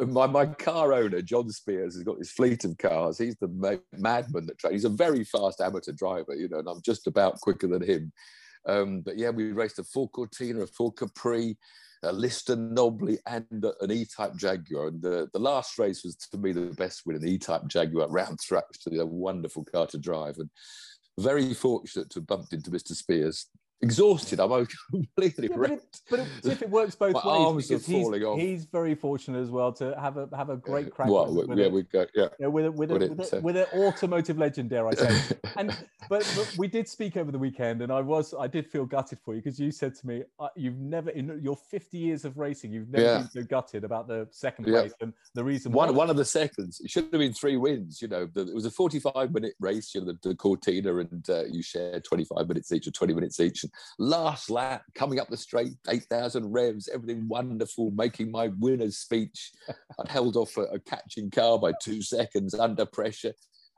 my, 0.06 0.26
my 0.26 0.46
car 0.46 0.92
owner, 0.92 1.22
John 1.22 1.50
Spears, 1.50 1.94
has 1.94 2.02
got 2.02 2.18
his 2.18 2.30
fleet 2.30 2.64
of 2.64 2.76
cars. 2.78 3.18
He's 3.18 3.36
the 3.36 3.80
madman 3.92 4.46
that 4.46 4.58
trains. 4.58 4.74
He's 4.74 4.84
a 4.84 4.88
very 4.88 5.24
fast 5.24 5.60
amateur 5.60 5.92
driver, 5.92 6.34
you 6.34 6.48
know, 6.48 6.58
and 6.58 6.68
I'm 6.68 6.82
just 6.82 7.06
about 7.06 7.40
quicker 7.40 7.66
than 7.66 7.82
him. 7.82 8.12
Um, 8.66 9.00
but 9.00 9.18
yeah, 9.18 9.30
we 9.30 9.52
raced 9.52 9.78
a 9.78 9.84
Ford 9.84 10.10
Cortina, 10.12 10.62
a 10.62 10.66
Ford 10.66 10.96
Capri, 10.96 11.56
a 12.02 12.12
Lister 12.12 12.56
Knobbly, 12.56 13.18
and 13.26 13.64
an 13.80 13.90
E-Type 13.90 14.36
Jaguar. 14.36 14.88
And 14.88 15.02
the, 15.02 15.28
the 15.32 15.38
last 15.38 15.78
race 15.78 16.04
was, 16.04 16.16
to 16.16 16.38
me, 16.38 16.52
the 16.52 16.74
best 16.76 17.02
win, 17.06 17.16
an 17.16 17.26
E-Type 17.26 17.66
Jaguar 17.68 18.08
round 18.08 18.38
Thruxton, 18.38 18.98
a 18.98 19.06
wonderful 19.06 19.64
car 19.64 19.86
to 19.88 19.98
drive. 19.98 20.36
And 20.38 20.50
very 21.18 21.52
fortunate 21.54 22.10
to 22.10 22.20
have 22.20 22.26
bumped 22.26 22.52
into 22.52 22.70
Mr. 22.70 22.94
Spears 22.94 23.46
exhausted. 23.82 24.40
I'm 24.40 24.66
completely 24.90 25.48
yeah, 25.50 25.56
wrecked. 25.56 26.00
But, 26.10 26.20
it, 26.20 26.28
but 26.42 26.52
if 26.52 26.62
it 26.62 26.70
works 26.70 26.94
both 26.94 27.14
My 27.14 27.20
ways, 27.20 27.46
arms 27.46 27.68
because 27.68 27.86
he's, 27.86 28.06
off. 28.06 28.38
he's 28.38 28.64
very 28.64 28.94
fortunate 28.94 29.40
as 29.40 29.50
well 29.50 29.72
to 29.74 29.98
have 29.98 30.16
a 30.16 30.28
have 30.36 30.50
a 30.50 30.56
great 30.56 30.86
yeah. 30.86 30.90
crack. 30.90 31.08
Well, 31.08 31.34
with, 31.34 31.58
yeah, 31.58 31.68
we 31.68 31.82
go, 31.82 32.06
yeah, 32.14 32.28
with 32.46 32.66
a, 32.66 32.72
with, 32.72 32.90
a, 32.90 32.94
with, 32.94 33.32
a, 33.32 33.40
with 33.40 33.56
an 33.56 33.66
automotive 33.74 34.38
legend, 34.38 34.70
dare 34.70 34.86
I 34.86 34.94
say? 34.94 35.36
and 35.56 35.70
but, 36.08 36.30
but, 36.36 36.54
we 36.58 36.68
did 36.68 36.88
speak 36.88 37.16
over 37.16 37.30
the 37.30 37.38
weekend, 37.38 37.82
and 37.82 37.92
I 37.92 38.00
was 38.00 38.34
I 38.38 38.46
did 38.46 38.66
feel 38.66 38.84
gutted 38.84 39.18
for 39.24 39.34
you 39.34 39.40
because 39.40 39.58
you 39.58 39.70
said 39.70 39.94
to 39.96 40.06
me, 40.06 40.22
uh, 40.38 40.48
you've 40.56 40.78
never 40.78 41.10
in 41.10 41.40
your 41.42 41.56
50 41.56 41.98
years 41.98 42.24
of 42.24 42.38
racing, 42.38 42.72
you've 42.72 42.88
never 42.88 43.04
yeah. 43.04 43.18
been 43.18 43.30
so 43.30 43.42
gutted 43.42 43.84
about 43.84 44.08
the 44.08 44.28
second 44.30 44.66
place, 44.66 44.92
and 45.00 45.12
the 45.34 45.44
reason 45.44 45.72
one 45.72 45.94
one 45.94 46.10
of 46.10 46.16
the 46.16 46.24
seconds 46.24 46.80
it 46.80 46.90
should 46.90 47.04
have 47.04 47.12
been 47.12 47.32
three 47.32 47.56
wins. 47.56 48.02
You 48.02 48.08
know, 48.08 48.28
the, 48.32 48.42
it 48.42 48.54
was 48.54 48.66
a 48.66 48.70
45 48.70 49.32
minute 49.32 49.54
race. 49.60 49.94
You 49.94 50.02
know, 50.02 50.12
the, 50.12 50.28
the 50.28 50.34
Cortina, 50.34 50.96
and 50.96 51.28
uh, 51.28 51.44
you 51.44 51.62
shared 51.62 52.04
25 52.04 52.48
minutes 52.48 52.72
each 52.72 52.86
or 52.86 52.90
20 52.90 53.14
minutes 53.14 53.40
each 53.40 53.64
last 53.98 54.50
lap, 54.50 54.82
coming 54.94 55.20
up 55.20 55.28
the 55.28 55.36
straight, 55.36 55.74
8,000 55.88 56.52
revs, 56.52 56.88
everything 56.92 57.28
wonderful, 57.28 57.90
making 57.92 58.30
my 58.30 58.48
winner's 58.58 58.98
speech. 58.98 59.52
I'd 59.98 60.08
held 60.08 60.36
off 60.36 60.56
a, 60.56 60.62
a, 60.62 60.78
catching 60.80 61.30
car 61.30 61.58
by 61.58 61.72
two 61.82 62.02
seconds 62.02 62.54
under 62.54 62.86
pressure. 62.86 63.32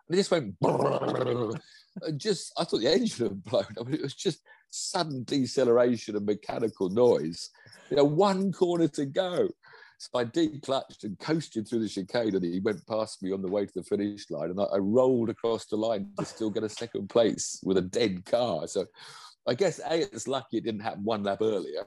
And 0.08 0.18
it 0.18 0.20
just 0.20 0.30
went, 0.30 0.54
just, 2.16 2.52
I 2.58 2.64
thought 2.64 2.80
the 2.80 2.92
engine 2.92 3.28
had 3.28 3.44
blown. 3.44 3.66
I 3.78 3.84
mean, 3.84 3.94
it 3.94 4.02
was 4.02 4.14
just 4.14 4.40
sudden 4.70 5.24
deceleration 5.24 6.16
and 6.16 6.26
mechanical 6.26 6.88
noise. 6.88 7.50
You 7.90 7.98
know, 7.98 8.04
one 8.04 8.52
corner 8.52 8.88
to 8.88 9.06
go. 9.06 9.48
So 9.98 10.18
I 10.18 10.24
declutched 10.24 11.04
and 11.04 11.16
coasted 11.20 11.68
through 11.68 11.78
the 11.78 11.88
chicane, 11.88 12.34
and 12.34 12.44
he 12.44 12.58
went 12.58 12.84
past 12.88 13.22
me 13.22 13.30
on 13.30 13.40
the 13.40 13.48
way 13.48 13.66
to 13.66 13.72
the 13.72 13.84
finish 13.84 14.28
line. 14.30 14.50
And 14.50 14.60
I, 14.60 14.64
I 14.64 14.78
rolled 14.78 15.30
across 15.30 15.66
the 15.66 15.76
line 15.76 16.10
to 16.18 16.24
still 16.24 16.50
get 16.50 16.64
a 16.64 16.68
second 16.68 17.08
place 17.08 17.60
with 17.62 17.76
a 17.76 17.82
dead 17.82 18.24
car. 18.24 18.66
So 18.66 18.86
I 19.46 19.54
guess 19.54 19.80
A, 19.80 20.02
it's 20.02 20.28
lucky 20.28 20.58
it 20.58 20.64
didn't 20.64 20.82
happen 20.82 21.04
one 21.04 21.22
lap 21.22 21.38
earlier. 21.40 21.84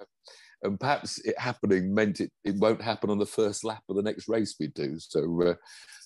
And 0.64 0.80
perhaps 0.80 1.20
it 1.20 1.38
happening 1.38 1.94
meant 1.94 2.22
it, 2.22 2.32
it 2.44 2.56
won't 2.56 2.82
happen 2.82 3.10
on 3.10 3.20
the 3.20 3.26
first 3.26 3.64
lap 3.64 3.84
of 3.88 3.96
the 3.96 4.02
next 4.02 4.28
race 4.28 4.56
we 4.60 4.68
do. 4.68 4.96
So 5.00 5.42
uh, 5.42 5.54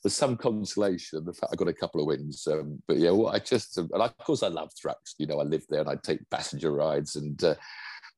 there's 0.03 0.15
some 0.15 0.35
consolation. 0.35 1.23
The 1.23 1.33
fact 1.33 1.53
I 1.53 1.55
got 1.55 1.67
a 1.67 1.73
couple 1.73 2.01
of 2.01 2.07
wins. 2.07 2.45
Um, 2.47 2.81
but 2.87 2.97
yeah, 2.97 3.11
well, 3.11 3.33
I 3.33 3.39
just, 3.39 3.77
and 3.77 3.89
of 3.93 4.17
course 4.17 4.43
I 4.43 4.47
love 4.47 4.71
Thruxton. 4.73 5.19
You 5.19 5.27
know, 5.27 5.39
I 5.39 5.43
live 5.43 5.63
there 5.69 5.81
and 5.81 5.89
I 5.89 5.95
take 5.95 6.29
passenger 6.29 6.71
rides 6.71 7.15
and 7.15 7.41
uh, 7.43 7.55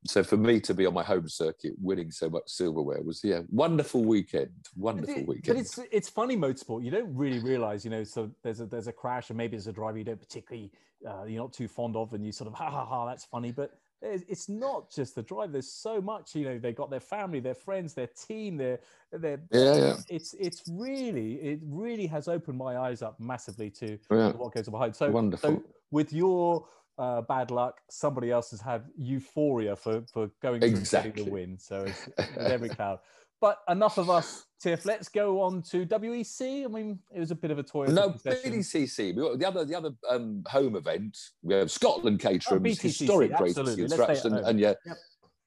so 0.06 0.24
for 0.24 0.38
me 0.38 0.60
to 0.60 0.74
be 0.74 0.86
on 0.86 0.94
my 0.94 1.04
home 1.04 1.28
circuit 1.28 1.74
winning 1.80 2.10
so 2.10 2.30
much 2.30 2.44
silverware 2.48 3.02
was 3.04 3.22
yeah 3.24 3.42
wonderful 3.50 4.04
weekend 4.04 4.50
wonderful 4.76 5.16
it, 5.16 5.28
weekend. 5.28 5.56
but 5.56 5.62
it's 5.62 5.80
it's 5.92 6.10
funny 6.10 6.36
motorsport. 6.36 6.84
You 6.84 6.92
don't 6.92 7.16
really 7.16 7.40
realize 7.40 7.86
you 7.86 7.92
know 7.92 8.04
so 8.04 8.32
there's 8.44 8.62
a 8.62 8.66
there's 8.66 8.88
a 8.88 8.94
crash 8.94 9.30
and 9.30 9.38
maybe 9.38 9.52
there's 9.52 9.68
a 9.68 9.74
driver 9.74 9.98
you 9.98 10.04
don't 10.04 10.20
particularly 10.20 10.72
uh, 11.08 11.24
you're 11.26 11.42
not 11.42 11.54
too 11.54 11.68
fond 11.68 11.96
of 11.96 12.14
and 12.14 12.26
you 12.26 12.32
sort 12.32 12.48
of 12.48 12.54
ha 12.54 12.70
ha 12.70 12.86
ha 12.86 13.06
that's 13.06 13.26
funny. 13.26 13.52
But 13.52 13.72
it's 14.04 14.50
not 14.50 14.90
just 14.90 15.14
the 15.14 15.22
drive. 15.22 15.52
There's 15.52 15.72
so 15.72 16.02
much 16.02 16.36
you 16.36 16.46
know 16.46 16.58
they 16.58 16.74
got 16.74 16.90
their 16.90 17.00
family 17.00 17.40
their 17.40 17.56
friends 17.56 17.94
their 17.94 18.08
team 18.08 18.58
their 18.58 18.80
their 19.12 19.40
yeah, 19.52 19.76
yeah. 19.76 19.96
it's 20.10 20.34
it's 20.40 20.64
really 20.72 21.34
it 21.36 21.60
really 21.64 22.08
has 22.08 22.28
opened 22.28 22.58
my 22.58 22.78
eyes 22.78 23.02
up 23.02 23.20
massively 23.20 23.70
to 23.70 24.00
yeah. 24.12 24.32
what 24.32 24.54
goes 24.54 24.68
behind. 24.68 24.96
So 24.96 25.12
wonderful. 25.12 25.58
so 25.58 25.64
with 25.92 26.14
your 26.14 26.66
uh, 26.98 27.22
bad 27.22 27.52
luck. 27.52 27.80
Somebody 27.90 28.32
else 28.32 28.52
has 28.52 28.62
had 28.62 28.86
euphoria 28.96 29.76
for 29.76 30.04
for 30.14 30.30
going 30.42 30.64
exactly. 30.64 31.12
getting 31.12 31.26
the 31.26 31.32
win. 31.32 31.58
So 31.60 31.86
it's, 31.86 32.10
every 32.38 32.70
cloud. 32.70 33.00
But 33.42 33.58
enough 33.68 33.98
of 33.98 34.10
us, 34.12 34.46
Tiff. 34.62 34.86
Let's 34.86 35.10
go 35.10 35.42
on 35.42 35.64
to 35.64 35.84
WEC. 35.88 36.64
I 36.64 36.68
mean, 36.68 37.00
it 37.14 37.20
was 37.20 37.32
a 37.32 37.36
bit 37.36 37.50
of 37.50 37.58
a 37.58 37.64
toy. 37.64 37.88
No, 37.88 38.12
BTCC. 38.12 39.16
The 39.40 39.48
other, 39.48 39.66
the 39.66 39.76
other 39.76 39.92
um, 40.08 40.44
home 40.46 40.76
event. 40.76 41.18
We 41.42 41.56
have 41.56 41.72
Scotland 41.72 42.20
Caterham's 42.20 42.80
oh, 42.80 42.82
historic 42.84 43.38
race 43.40 43.58
and, 43.58 44.36
and, 44.36 44.60
yeah, 44.60 44.76
yep. 44.86 44.98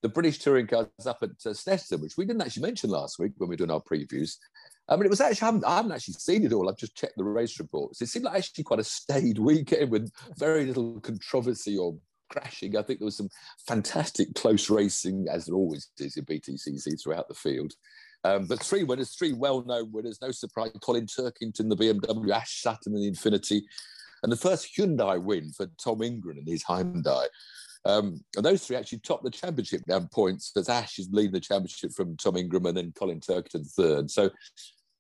the 0.03 0.09
British 0.09 0.41
touring 0.41 0.67
cars 0.67 0.89
up 1.07 1.23
at 1.23 1.31
uh, 1.47 1.97
which 1.99 2.17
we 2.17 2.25
didn't 2.27 2.43
actually 2.43 2.63
mention 2.63 2.91
last 2.91 3.21
week 3.21 3.33
when 3.37 3.49
we 3.49 3.53
were 3.53 3.59
doing 3.59 3.71
our 3.71 3.81
previews. 3.81 4.39
I 4.89 4.97
mean, 4.97 5.07
it 5.07 5.11
was 5.11 5.21
actually, 5.21 5.43
I 5.43 5.47
haven't, 5.47 5.65
I 5.65 5.77
haven't, 5.77 5.93
actually 5.93 6.15
seen 6.15 6.45
it 6.45 6.53
all. 6.53 6.69
I've 6.69 6.77
just 6.77 6.97
checked 6.97 7.17
the 7.17 7.25
race 7.25 7.59
reports. 7.59 8.03
It 8.03 8.09
seemed 8.09 8.27
like 8.27 8.37
actually 8.37 8.65
quite 8.65 8.81
a 8.81 8.85
staid 8.85 9.39
weekend 9.39 9.91
with 9.91 10.11
very 10.37 10.67
little 10.67 11.01
controversy 11.01 11.79
or 11.79 11.97
crashing. 12.31 12.77
I 12.77 12.83
think 12.83 12.99
there 12.99 13.07
was 13.07 13.17
some 13.17 13.31
fantastic 13.67 14.35
close 14.35 14.69
racing, 14.69 15.27
as 15.31 15.47
there 15.47 15.55
always 15.55 15.91
is 15.99 16.17
in 16.17 16.25
BTCC 16.25 17.03
throughout 17.03 17.29
the 17.29 17.35
field. 17.35 17.73
Um, 18.25 18.47
but 18.47 18.63
three 18.63 18.85
winners, 18.85 19.15
three 19.15 19.33
well-known 19.33 19.93
winners. 19.93 20.19
No 20.21 20.31
surprise: 20.31 20.73
Colin 20.83 21.07
Turkington, 21.07 21.69
the 21.69 21.77
BMW, 21.77 22.31
Ash 22.31 22.63
Sutton, 22.63 22.95
the 22.95 23.11
Infiniti. 23.11 23.63
and 24.23 24.33
the 24.33 24.37
first 24.37 24.69
Hyundai 24.77 25.23
win 25.23 25.53
for 25.53 25.67
Tom 25.83 26.03
Ingram 26.03 26.39
and 26.39 26.49
his 26.49 26.65
Hyundai. 26.65 27.27
Um, 27.87 28.21
and 28.37 28.45
those 28.45 28.67
three 28.67 28.77
actually 28.77 29.01
topped 29.01 29.25
the 29.25 29.31
championship 29.31 29.83
down 29.87 30.09
points. 30.09 30.53
As 30.57 30.69
Ash 30.69 30.99
is 30.99 31.09
leading 31.13 31.33
the 31.33 31.41
championship 31.41 31.93
from 31.93 32.17
Tom 32.17 32.37
Ingram, 32.37 32.67
and 32.67 32.77
then 32.77 32.93
Colin 32.97 33.21
Turkington 33.21 33.71
third. 33.73 34.11
So 34.11 34.31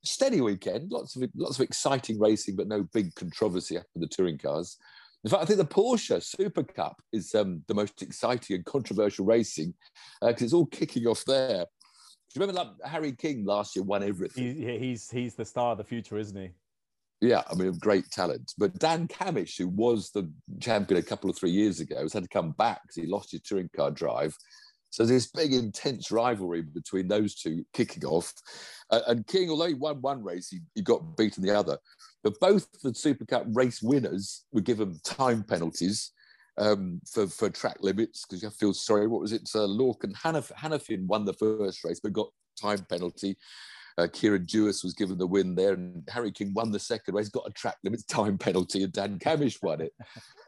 steady 0.04 0.40
weekend, 0.40 0.90
lots 0.90 1.16
of 1.16 1.28
lots 1.34 1.58
of 1.58 1.64
exciting 1.64 2.18
racing, 2.18 2.56
but 2.56 2.68
no 2.68 2.86
big 2.92 3.14
controversy 3.14 3.76
after 3.76 3.98
the 3.98 4.06
touring 4.06 4.38
cars. 4.38 4.76
In 5.24 5.30
fact, 5.30 5.42
I 5.42 5.46
think 5.46 5.58
the 5.58 5.64
Porsche 5.64 6.22
Super 6.22 6.62
Cup 6.62 7.00
is 7.12 7.34
um, 7.34 7.62
the 7.66 7.74
most 7.74 8.02
exciting 8.02 8.56
and 8.56 8.64
controversial 8.66 9.24
racing 9.24 9.72
because 10.20 10.42
uh, 10.42 10.44
it's 10.44 10.52
all 10.52 10.66
kicking 10.66 11.06
off 11.06 11.24
there. 11.26 11.64
Do 11.64 12.40
you 12.40 12.46
remember 12.46 12.60
like 12.60 12.90
Harry 12.90 13.12
King 13.12 13.46
last 13.46 13.74
year 13.74 13.84
won 13.84 14.02
everything? 14.02 14.56
He, 14.56 14.78
he's 14.78 15.10
he's 15.10 15.34
the 15.34 15.44
star 15.44 15.72
of 15.72 15.78
the 15.78 15.84
future, 15.84 16.18
isn't 16.18 16.36
he? 16.36 16.50
Yeah, 17.20 17.42
I 17.50 17.54
mean, 17.54 17.72
great 17.78 18.10
talent. 18.10 18.52
But 18.58 18.78
Dan 18.78 19.08
Cammish, 19.08 19.56
who 19.56 19.68
was 19.68 20.10
the 20.10 20.30
champion 20.60 21.00
a 21.00 21.02
couple 21.02 21.30
of 21.30 21.36
three 21.36 21.50
years 21.50 21.80
ago, 21.80 22.02
has 22.02 22.12
had 22.12 22.24
to 22.24 22.28
come 22.28 22.52
back 22.52 22.82
because 22.82 22.96
he 22.96 23.06
lost 23.06 23.32
his 23.32 23.40
touring 23.42 23.70
car 23.74 23.90
drive. 23.90 24.36
So 24.90 25.04
there's 25.04 25.24
this 25.24 25.32
big, 25.32 25.52
intense 25.52 26.12
rivalry 26.12 26.62
between 26.62 27.08
those 27.08 27.34
two 27.34 27.64
kicking 27.72 28.04
off. 28.04 28.32
Uh, 28.90 29.00
and 29.08 29.26
King, 29.26 29.50
although 29.50 29.66
he 29.66 29.74
won 29.74 30.00
one 30.00 30.22
race, 30.22 30.48
he, 30.48 30.60
he 30.74 30.82
got 30.82 31.16
beaten 31.16 31.42
the 31.42 31.56
other. 31.56 31.78
But 32.22 32.38
both 32.40 32.68
the 32.82 32.94
Super 32.94 33.24
Cup 33.24 33.44
race 33.54 33.82
winners 33.82 34.44
were 34.52 34.60
given 34.60 35.00
time 35.04 35.42
penalties 35.42 36.12
um, 36.58 37.00
for, 37.12 37.26
for 37.26 37.50
track 37.50 37.78
limits 37.80 38.24
because 38.24 38.42
you 38.42 38.50
feel 38.50 38.72
sorry. 38.72 39.08
What 39.08 39.20
was 39.20 39.32
it? 39.32 39.48
Uh, 39.54 39.66
Lorcan 39.66 40.14
Hanaf- 40.14 40.52
Hanafin 40.52 41.06
won 41.06 41.24
the 41.24 41.32
first 41.32 41.84
race, 41.84 42.00
but 42.00 42.12
got 42.12 42.28
time 42.60 42.86
penalty. 42.88 43.36
Uh, 43.96 44.02
Kiern 44.02 44.44
Jewiss 44.44 44.82
was 44.82 44.94
given 44.94 45.18
the 45.18 45.26
win 45.26 45.54
there, 45.54 45.74
and 45.74 46.02
Harry 46.08 46.32
King 46.32 46.52
won 46.54 46.72
the 46.72 46.78
second 46.78 47.14
race, 47.14 47.28
got 47.28 47.48
a 47.48 47.52
track 47.52 47.76
limits 47.84 48.04
time 48.08 48.38
penalty, 48.38 48.82
and 48.82 48.92
Dan 48.92 49.18
Cammish 49.18 49.62
won 49.62 49.80
it. 49.80 49.92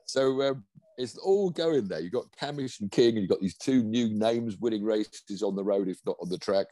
So 0.09 0.41
um, 0.43 0.63
it's 0.99 1.19
all 1.19 1.51
going 1.51 1.89
there. 1.89 1.99
You've 1.99 2.13
got 2.13 2.31
Cammish 2.41 2.81
and 2.81 2.93
King, 2.93 3.15
and 3.15 3.23
you've 3.23 3.29
got 3.29 3.41
these 3.41 3.57
two 3.57 3.83
new 3.83 4.09
names 4.09 4.57
winning 4.59 4.85
races 4.85 5.43
on 5.43 5.57
the 5.57 5.65
road, 5.65 5.89
if 5.89 5.99
not 6.07 6.15
on 6.23 6.29
the 6.29 6.39
track. 6.39 6.69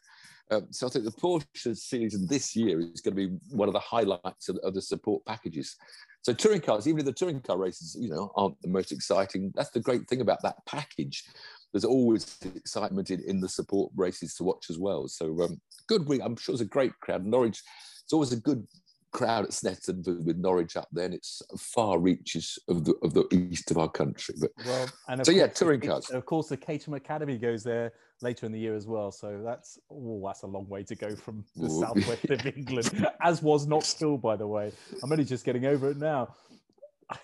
Um, 0.50 0.66
so 0.70 0.86
I 0.86 0.90
think 0.90 1.04
the 1.04 1.10
Porsche 1.10 1.76
season 1.76 2.26
this 2.28 2.54
year 2.54 2.78
is 2.78 3.00
going 3.00 3.16
to 3.16 3.28
be 3.28 3.36
one 3.50 3.68
of 3.68 3.72
the 3.72 3.80
highlights 3.80 4.48
of, 4.48 4.58
of, 4.58 4.74
the 4.74 4.82
support 4.82 5.24
packages. 5.24 5.76
So 6.22 6.34
touring 6.34 6.60
cars, 6.60 6.86
even 6.86 7.00
if 7.00 7.06
the 7.06 7.12
touring 7.12 7.40
car 7.40 7.56
races, 7.56 7.96
you 7.98 8.10
know, 8.10 8.30
aren't 8.36 8.60
the 8.60 8.68
most 8.68 8.92
exciting, 8.92 9.52
that's 9.54 9.70
the 9.70 9.80
great 9.80 10.06
thing 10.06 10.20
about 10.20 10.42
that 10.42 10.56
package. 10.66 11.24
There's 11.72 11.84
always 11.84 12.38
excitement 12.54 13.10
in, 13.10 13.20
in 13.26 13.40
the 13.40 13.48
support 13.48 13.90
races 13.96 14.34
to 14.36 14.44
watch 14.44 14.66
as 14.68 14.78
well. 14.78 15.08
So 15.08 15.42
um, 15.42 15.60
good 15.88 16.06
week. 16.08 16.20
I'm 16.24 16.36
sure 16.36 16.54
it's 16.54 16.62
a 16.62 16.66
great 16.66 16.92
crowd. 17.00 17.24
Norwich, 17.24 17.62
it's 18.02 18.12
always 18.12 18.32
a 18.32 18.36
good 18.36 18.66
crowd 19.14 19.44
at 19.44 19.50
Snetterton 19.50 20.24
with 20.24 20.36
Norwich 20.36 20.76
up 20.76 20.88
there, 20.92 21.06
and 21.06 21.14
it's 21.14 21.40
far 21.58 21.98
reaches 21.98 22.58
of 22.68 22.84
the 22.84 22.94
of 23.02 23.14
the 23.14 23.26
east 23.32 23.70
of 23.70 23.78
our 23.78 23.88
country. 23.88 24.34
But 24.38 24.50
well, 24.66 24.88
and 25.08 25.24
so 25.24 25.32
yeah, 25.32 25.46
touring 25.46 25.80
cars. 25.80 26.10
Of 26.10 26.26
course, 26.26 26.48
the 26.48 26.56
Caterham 26.56 26.94
Academy 26.94 27.38
goes 27.38 27.64
there 27.64 27.92
later 28.20 28.44
in 28.44 28.52
the 28.52 28.58
year 28.58 28.74
as 28.74 28.86
well. 28.86 29.10
So 29.10 29.40
that's 29.42 29.78
oh, 29.90 30.22
that's 30.26 30.42
a 30.42 30.46
long 30.46 30.68
way 30.68 30.82
to 30.82 30.94
go 30.94 31.16
from 31.16 31.44
the 31.56 31.66
Ooh. 31.66 31.80
southwest 31.80 32.30
of 32.30 32.46
England, 32.46 33.06
as 33.22 33.42
was 33.42 33.66
Knockhill, 33.66 34.20
by 34.28 34.36
the 34.36 34.46
way. 34.46 34.72
I'm 35.02 35.10
only 35.10 35.24
just 35.24 35.44
getting 35.44 35.64
over 35.64 35.90
it 35.90 35.96
now. 35.96 36.34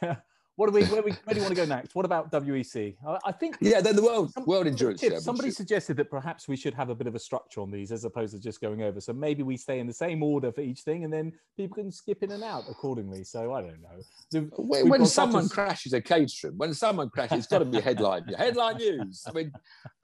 What 0.61 0.67
do 0.67 0.75
we 0.75 0.85
where, 0.89 1.01
we 1.01 1.13
where 1.13 1.33
do 1.33 1.37
you 1.37 1.41
want 1.41 1.57
to 1.57 1.63
go 1.63 1.65
next? 1.75 1.95
What 1.95 2.05
about 2.05 2.31
WEC? 2.31 2.95
I, 3.25 3.33
think 3.33 3.57
yeah, 3.63 3.81
then 3.81 3.97
the 3.97 4.03
world 4.03 4.31
some, 4.31 4.45
world 4.45 4.67
endurance. 4.67 5.03
Somebody 5.25 5.51
suggested 5.51 5.97
that 5.97 6.11
perhaps 6.11 6.49
we 6.49 6.57
should 6.57 6.75
have 6.75 6.91
a 6.91 6.95
bit 6.95 7.07
of 7.07 7.15
a 7.15 7.19
structure 7.19 7.63
on 7.63 7.71
these 7.71 7.91
as 7.91 8.05
opposed 8.05 8.35
to 8.35 8.39
just 8.39 8.61
going 8.61 8.83
over. 8.83 9.01
So 9.01 9.15
maybe 9.15 9.43
we 9.43 9.57
stay 9.57 9.79
in 9.79 9.87
the 9.87 9.95
same 9.95 10.23
order 10.23 10.53
for 10.53 10.61
each 10.61 10.81
thing, 10.81 11.05
and 11.05 11.11
then 11.11 11.33
people 11.57 11.77
can 11.77 11.91
skip 11.91 12.23
in 12.23 12.33
and 12.33 12.45
out 12.45 12.65
accordingly. 12.69 13.25
So 13.25 13.55
I 13.55 13.63
don't 13.63 13.81
know. 13.81 14.51
When, 14.59 15.07
someone 15.07 15.47
a... 15.47 15.49
crashes 15.49 15.95
a 15.95 16.03
Caterham, 16.03 16.59
when 16.59 16.75
someone 16.75 17.09
crashes, 17.09 17.39
it's 17.39 17.47
got 17.47 17.61
to 17.61 17.65
be 17.65 17.81
headline 17.81 18.25
headline 18.37 18.77
news. 18.77 19.25
I 19.27 19.33
mean, 19.33 19.53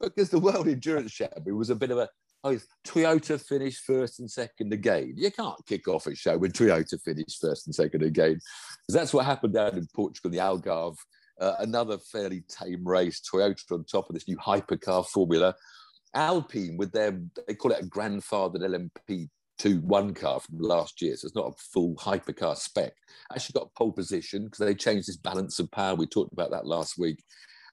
because 0.01 0.31
the 0.31 0.39
World 0.39 0.67
Endurance 0.67 1.11
Champion 1.11 1.55
was 1.55 1.69
a 1.69 1.75
bit 1.75 1.91
of 1.91 1.99
a 1.99 2.09
oh, 2.43 2.57
Toyota 2.85 3.41
finished 3.41 3.83
first 3.83 4.19
and 4.19 4.29
second 4.29 4.73
again. 4.73 5.13
You 5.15 5.31
can't 5.31 5.65
kick 5.65 5.87
off 5.87 6.07
a 6.07 6.15
show 6.15 6.37
when 6.37 6.51
Toyota 6.51 7.01
finished 7.01 7.39
first 7.41 7.67
and 7.67 7.75
second 7.75 8.03
again. 8.03 8.33
Because 8.33 8.99
that's 8.99 9.13
what 9.13 9.25
happened 9.25 9.53
down 9.53 9.77
in 9.77 9.87
Portugal, 9.93 10.31
the 10.31 10.37
Algarve. 10.37 10.97
Uh, 11.39 11.53
another 11.59 11.97
fairly 11.99 12.43
tame 12.49 12.87
race, 12.87 13.21
Toyota 13.21 13.71
on 13.71 13.83
top 13.85 14.09
of 14.09 14.15
this 14.15 14.27
new 14.27 14.37
hypercar 14.37 15.05
formula. 15.05 15.53
Alpine 16.15 16.77
with 16.77 16.91
their, 16.91 17.19
they 17.47 17.53
call 17.53 17.71
it 17.71 17.83
a 17.83 17.87
grandfathered 17.87 18.61
LMP 18.61 19.29
two 19.57 19.79
one 19.81 20.13
car 20.13 20.39
from 20.39 20.59
last 20.59 21.01
year. 21.01 21.15
So 21.15 21.25
it's 21.27 21.35
not 21.35 21.53
a 21.53 21.63
full 21.71 21.95
hypercar 21.95 22.55
spec. 22.55 22.93
Actually 23.31 23.59
got 23.59 23.73
pole 23.75 23.91
position 23.91 24.45
because 24.45 24.59
they 24.59 24.75
changed 24.75 25.07
this 25.07 25.17
balance 25.17 25.59
of 25.59 25.71
power. 25.71 25.95
We 25.95 26.07
talked 26.07 26.33
about 26.33 26.51
that 26.51 26.65
last 26.65 26.97
week. 26.97 27.23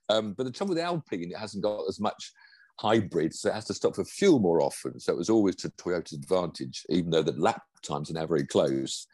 Um, 0.09 0.35
but 0.37 0.45
the 0.45 0.53
trouble 0.53 0.75
with 0.75 0.85
Alpine, 0.85 1.31
it 1.31 1.39
hasn't 1.39 1.63
got 1.63 1.85
as 1.89 2.01
much 2.01 2.33
hybrid, 2.81 3.35
so 3.35 3.49
it 3.51 3.55
has 3.55 3.67
to 3.67 3.75
stop 3.75 3.95
for 3.95 4.05
fuel 4.05 4.39
more 4.39 4.63
often. 4.63 4.99
So 5.01 5.13
it 5.13 5.19
was 5.19 5.31
always 5.31 5.57
to 5.57 5.71
Toyota's 5.71 6.13
advantage, 6.13 6.85
even 6.89 7.11
though 7.11 7.23
the 7.23 7.33
lap 7.33 7.63
times 7.83 8.11
are 8.11 8.15
now 8.15 8.27
very 8.27 8.47
close. 8.47 9.07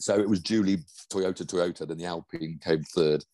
So 0.00 0.18
it 0.18 0.28
was 0.28 0.40
duly 0.40 0.78
Toyota, 1.12 1.44
Toyota, 1.44 1.86
then 1.86 1.98
the 1.98 2.04
Alpine 2.04 2.60
came 2.62 2.82
third. 2.84 3.24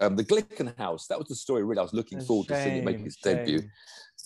Um, 0.00 0.16
the 0.16 0.24
Glickenhaus, 0.24 1.06
that 1.08 1.18
was 1.18 1.28
the 1.28 1.34
story 1.34 1.62
really 1.62 1.78
I 1.78 1.82
was 1.82 1.94
looking 1.94 2.20
forward 2.20 2.48
shame, 2.48 2.56
to 2.56 2.64
seeing 2.64 2.76
it 2.78 2.84
make 2.84 3.06
its 3.06 3.18
shame. 3.18 3.36
debut. 3.36 3.62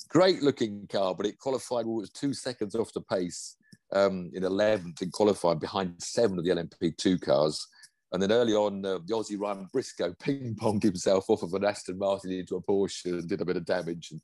Great 0.09 0.43
looking 0.43 0.87
car, 0.91 1.15
but 1.15 1.27
it 1.27 1.39
qualified, 1.39 1.85
well, 1.85 1.99
it 1.99 2.03
was 2.03 2.11
two 2.11 2.33
seconds 2.33 2.75
off 2.75 2.93
the 2.93 3.03
pace 3.03 3.57
um, 3.93 4.31
in 4.33 4.43
11th 4.43 5.03
in 5.03 5.11
qualifying 5.11 5.59
behind 5.59 5.95
seven 6.03 6.39
of 6.39 6.45
the 6.45 6.51
LMP2 6.51 7.21
cars. 7.21 7.67
And 8.13 8.23
then 8.23 8.33
early 8.33 8.55
on, 8.55 8.85
uh, 8.87 8.99
the 9.05 9.15
Aussie 9.15 9.39
Ryan 9.39 9.69
Briscoe 9.73 10.15
ping 10.21 10.57
ponged 10.61 10.83
himself 10.83 11.29
off 11.29 11.43
of 11.43 11.53
an 11.55 11.65
Aston 11.65 11.99
Martin 11.99 12.33
into 12.33 12.57
a 12.57 12.63
Porsche 12.63 13.07
and 13.07 13.29
did 13.29 13.41
a 13.41 13.45
bit 13.45 13.57
of 13.57 13.67
damage. 13.67 14.11
And 14.11 14.21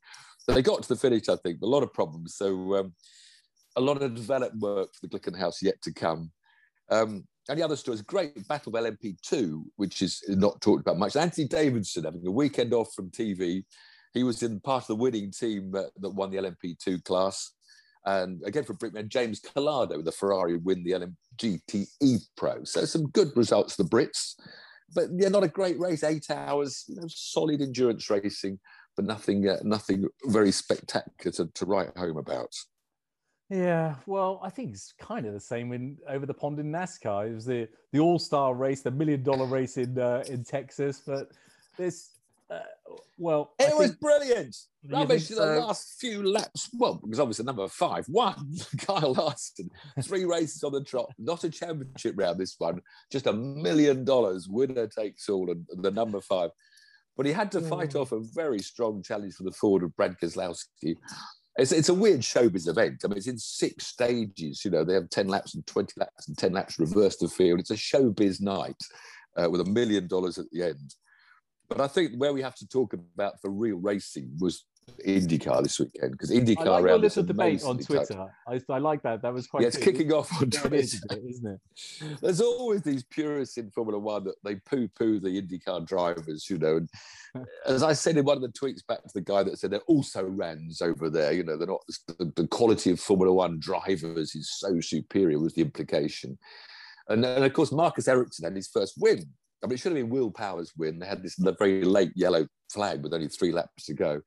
they 0.53 0.61
got 0.61 0.83
to 0.83 0.89
the 0.89 0.95
finish, 0.95 1.29
I 1.29 1.35
think, 1.37 1.59
but 1.59 1.67
a 1.67 1.69
lot 1.69 1.83
of 1.83 1.93
problems. 1.93 2.35
So 2.35 2.75
um, 2.75 2.93
a 3.75 3.81
lot 3.81 4.01
of 4.01 4.15
development 4.15 4.61
work 4.61 4.89
for 4.93 5.07
the 5.07 5.19
Glickenhaus 5.19 5.61
yet 5.61 5.81
to 5.83 5.93
come. 5.93 6.31
Um, 6.89 7.25
and 7.47 7.59
the 7.59 7.63
other 7.63 7.75
story 7.75 7.95
is 7.95 8.01
great 8.01 8.47
Battle 8.47 8.75
of 8.75 8.83
LMP2, 8.83 9.63
which 9.75 10.01
is 10.01 10.23
not 10.27 10.61
talked 10.61 10.81
about 10.81 10.97
much. 10.97 11.15
Anthony 11.15 11.47
Davidson 11.47 12.05
having 12.05 12.25
a 12.25 12.31
weekend 12.31 12.73
off 12.73 12.93
from 12.93 13.11
TV. 13.11 13.63
He 14.13 14.23
was 14.23 14.41
in 14.43 14.59
part 14.59 14.83
of 14.83 14.87
the 14.87 14.95
winning 14.95 15.31
team 15.31 15.73
uh, 15.75 15.83
that 15.99 16.09
won 16.09 16.31
the 16.31 16.37
LMP2 16.37 17.03
class. 17.03 17.51
And 18.05 18.41
again 18.45 18.63
for 18.63 18.75
Brickman, 18.75 19.09
James 19.09 19.41
with 19.43 20.05
the 20.05 20.11
Ferrari 20.11 20.57
win 20.57 20.83
the 20.83 20.91
LMGTE 20.91 22.21
Pro. 22.37 22.63
So 22.63 22.85
some 22.85 23.07
good 23.09 23.35
results 23.35 23.75
for 23.75 23.83
the 23.83 23.89
Brits. 23.89 24.35
But 24.93 25.05
yeah, 25.15 25.29
not 25.29 25.43
a 25.43 25.47
great 25.47 25.79
race, 25.79 26.03
eight 26.03 26.29
hours, 26.29 26.85
you 26.87 26.95
know, 26.95 27.07
solid 27.07 27.61
endurance 27.61 28.09
racing 28.09 28.59
but 28.95 29.05
nothing, 29.05 29.47
uh, 29.47 29.57
nothing 29.63 30.07
very 30.25 30.51
spectacular 30.51 31.31
to, 31.33 31.47
to 31.47 31.65
write 31.65 31.95
home 31.97 32.17
about. 32.17 32.53
Yeah, 33.49 33.95
well, 34.07 34.39
I 34.43 34.49
think 34.49 34.71
it's 34.73 34.93
kind 34.99 35.25
of 35.27 35.33
the 35.33 35.39
same 35.39 35.71
in 35.71 35.97
over 36.09 36.25
the 36.25 36.33
pond 36.33 36.59
in 36.59 36.71
NASCAR. 36.71 37.29
It 37.29 37.33
was 37.35 37.45
the 37.45 37.67
the 37.91 37.99
All 37.99 38.17
Star 38.17 38.55
race, 38.55 38.81
the 38.81 38.89
million 38.89 39.21
dollar 39.21 39.45
race 39.45 39.77
in 39.77 39.99
uh, 39.99 40.23
in 40.27 40.43
Texas, 40.43 41.03
but 41.05 41.29
this. 41.77 42.09
uh, 42.49 42.59
Well, 43.19 43.53
it 43.59 43.71
I 43.71 43.75
was 43.75 43.91
brilliant. 43.91 44.55
Rubbish 44.89 45.29
in 45.29 45.37
the 45.37 45.45
last 45.59 45.99
few 45.99 46.27
laps. 46.27 46.69
Well, 46.73 46.95
because 47.03 47.19
obviously 47.19 47.45
number 47.45 47.67
five, 47.67 48.05
one, 48.07 48.55
Kyle 48.79 49.13
Larson, 49.13 49.69
three 50.01 50.25
races 50.25 50.63
on 50.63 50.71
the 50.71 50.83
trot, 50.83 51.11
not 51.19 51.43
a 51.43 51.49
championship 51.49 52.15
round 52.17 52.39
this 52.39 52.55
one, 52.57 52.81
just 53.11 53.27
a 53.27 53.33
million 53.33 54.05
dollars, 54.05 54.47
winner 54.47 54.87
takes 54.87 55.29
all, 55.29 55.51
and 55.51 55.65
the 55.83 55.91
number 55.91 56.19
five. 56.19 56.49
But 57.17 57.25
he 57.25 57.31
had 57.31 57.51
to 57.53 57.61
fight 57.61 57.91
mm. 57.91 58.01
off 58.01 58.11
a 58.11 58.19
very 58.19 58.59
strong 58.59 59.01
challenge 59.01 59.35
for 59.35 59.43
the 59.43 59.51
Ford 59.51 59.83
of 59.83 59.95
Brad 59.95 60.17
Keselowski. 60.19 60.97
It's, 61.57 61.71
it's 61.71 61.89
a 61.89 61.93
weird 61.93 62.19
showbiz 62.19 62.67
event. 62.67 63.01
I 63.03 63.07
mean, 63.07 63.17
it's 63.17 63.27
in 63.27 63.37
six 63.37 63.87
stages. 63.87 64.65
You 64.65 64.71
know, 64.71 64.83
they 64.83 64.93
have 64.93 65.09
10 65.09 65.27
laps 65.27 65.55
and 65.55 65.65
20 65.65 65.93
laps 65.97 66.27
and 66.27 66.37
10 66.37 66.51
laps 66.51 66.79
reverse 66.79 67.15
the 67.15 67.29
field. 67.29 67.61
It's 67.61 67.71
a 67.71 67.75
showbiz 67.75 68.41
night 68.41 68.75
uh, 69.37 69.49
with 69.49 69.61
a 69.61 69.65
million 69.65 70.07
dollars 70.07 70.37
at 70.37 70.47
the 70.51 70.63
end. 70.63 70.95
But 71.69 71.81
I 71.81 71.87
think 71.87 72.11
where 72.17 72.33
we 72.33 72.41
have 72.41 72.55
to 72.55 72.67
talk 72.67 72.93
about 72.93 73.41
for 73.41 73.49
real 73.49 73.77
racing 73.77 74.31
was 74.39 74.65
IndyCar 75.05 75.63
this 75.63 75.79
weekend 75.79 76.11
because 76.11 76.31
IndyCar 76.31 76.67
I 76.67 76.79
like 76.79 77.27
debate 77.27 77.63
on 77.63 77.77
Twitter. 77.79 78.27
I, 78.47 78.59
I, 78.69 78.77
like 78.77 79.01
that. 79.03 79.21
That 79.21 79.33
was 79.33 79.47
quite. 79.47 79.61
Yeah, 79.61 79.67
it's 79.67 79.77
kicking 79.77 80.11
off 80.13 80.29
on 80.41 80.49
Twitter, 80.49 81.17
isn't 81.27 81.47
it? 81.47 82.19
There's 82.21 82.41
always 82.41 82.81
these 82.81 83.03
purists 83.03 83.57
in 83.57 83.71
Formula 83.71 83.99
One 83.99 84.23
that 84.25 84.35
they 84.43 84.55
poo-poo 84.55 85.19
the 85.19 85.41
IndyCar 85.41 85.85
drivers, 85.85 86.49
you 86.49 86.57
know. 86.57 86.77
And 86.77 87.45
as 87.65 87.83
I 87.83 87.93
said 87.93 88.17
in 88.17 88.25
one 88.25 88.37
of 88.37 88.41
the 88.43 88.49
tweets 88.49 88.85
back 88.87 89.03
to 89.03 89.13
the 89.13 89.21
guy 89.21 89.43
that 89.43 89.57
said 89.59 89.71
they're 89.71 89.79
also 89.81 90.23
rans 90.23 90.81
over 90.81 91.09
there, 91.09 91.31
you 91.31 91.43
know, 91.43 91.57
they're 91.57 91.67
not 91.67 91.83
the, 92.07 92.31
the 92.35 92.47
quality 92.47 92.91
of 92.91 92.99
Formula 92.99 93.33
One 93.33 93.59
drivers 93.59 94.35
is 94.35 94.51
so 94.59 94.79
superior 94.81 95.39
was 95.39 95.53
the 95.53 95.61
implication. 95.61 96.37
And, 97.07 97.23
and 97.23 97.43
of 97.43 97.53
course, 97.53 97.71
Marcus 97.71 98.07
Ericsson 98.07 98.45
had 98.45 98.55
his 98.55 98.67
first 98.67 98.95
win 98.99 99.25
I 99.63 99.67
mean, 99.67 99.75
it 99.75 99.79
should 99.79 99.93
have 99.93 100.01
been 100.01 100.09
Will 100.09 100.29
Power's 100.29 100.73
win. 100.77 100.99
They 100.99 101.07
had 101.07 101.23
this 101.23 101.39
very 101.57 101.83
late 101.83 102.11
yellow 102.15 102.45
flag 102.71 103.01
with 103.01 103.13
only 103.13 103.29
three 103.29 103.51
laps 103.51 103.85
to 103.85 103.95
go. 103.95 104.21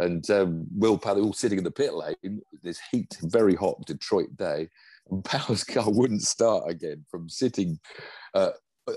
And 0.00 0.28
um, 0.30 0.66
Will 0.74 0.98
Power, 0.98 1.20
all 1.20 1.32
sitting 1.32 1.58
in 1.58 1.64
the 1.64 1.70
pit 1.70 1.92
lane, 1.94 2.40
this 2.62 2.80
heat, 2.90 3.16
very 3.22 3.54
hot 3.54 3.84
Detroit 3.86 4.36
day, 4.36 4.68
and 5.10 5.24
Power's 5.24 5.64
car 5.64 5.84
wouldn't 5.86 6.22
start 6.22 6.64
again 6.68 7.04
from 7.10 7.28
sitting 7.28 7.78
uh, 8.34 8.50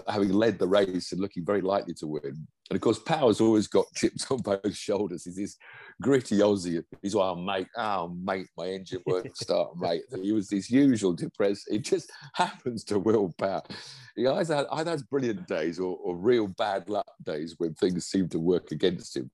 having 0.07 0.29
led 0.29 0.60
the 0.60 0.67
race 0.67 1.12
and 1.12 1.22
looking 1.22 1.45
very 1.45 1.62
likely 1.62 1.93
to 1.95 2.07
win. 2.07 2.48
And 2.69 2.75
of 2.75 2.81
course, 2.81 3.00
Power's 3.00 3.41
always 3.41 3.67
got 3.67 3.86
chips 3.95 4.29
on 4.31 4.38
both 4.38 4.75
shoulders. 4.75 5.25
He's 5.25 5.36
this 5.36 5.57
gritty 6.01 6.38
Aussie. 6.38 6.83
He's 7.01 7.15
oh, 7.15 7.36
mate, 7.36 7.67
oh, 7.77 8.15
mate, 8.24 8.48
my 8.57 8.67
engine 8.67 9.01
won't 9.05 9.36
start, 9.43 9.77
mate. 9.77 10.03
he 10.22 10.31
was 10.31 10.48
this 10.48 10.69
usual 10.69 11.13
depressed. 11.13 11.67
It 11.69 11.79
just 11.79 12.12
happens 12.33 12.83
to 12.86 13.00
Will 13.00 13.33
Power. 13.38 13.62
He 14.15 14.27
either, 14.27 14.55
had, 14.55 14.65
either 14.72 14.91
has 14.91 15.03
brilliant 15.03 15.48
days 15.48 15.79
or, 15.79 15.98
or 15.98 16.15
real 16.15 16.48
bad 16.48 16.89
luck 16.89 17.12
days 17.24 17.55
when 17.57 17.74
things 17.74 18.07
seem 18.07 18.29
to 18.29 18.39
work 18.39 18.72
against 18.72 19.17
him. 19.17 19.29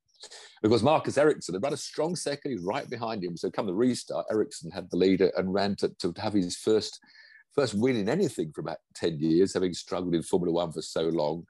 Because 0.61 0.83
Marcus 0.83 1.17
Ericsson 1.17 1.55
had 1.55 1.63
run 1.63 1.73
a 1.73 1.77
strong 1.77 2.15
second, 2.15 2.51
he's 2.51 2.61
right 2.61 2.89
behind 2.89 3.23
him. 3.23 3.37
So 3.37 3.49
come 3.49 3.65
the 3.65 3.73
restart, 3.73 4.25
Ericsson 4.31 4.71
had 4.71 4.89
the 4.89 4.97
leader 4.97 5.31
and 5.37 5.53
ran 5.53 5.75
to, 5.77 5.89
to 5.99 6.13
have 6.17 6.33
his 6.33 6.57
first 6.57 6.99
first 7.55 7.73
win 7.73 7.95
in 7.95 8.09
anything 8.09 8.51
for 8.53 8.61
about 8.61 8.77
10 8.95 9.19
years, 9.19 9.53
having 9.53 9.73
struggled 9.73 10.15
in 10.15 10.21
Formula 10.21 10.53
One 10.53 10.71
for 10.71 10.81
so 10.81 11.03
long. 11.09 11.45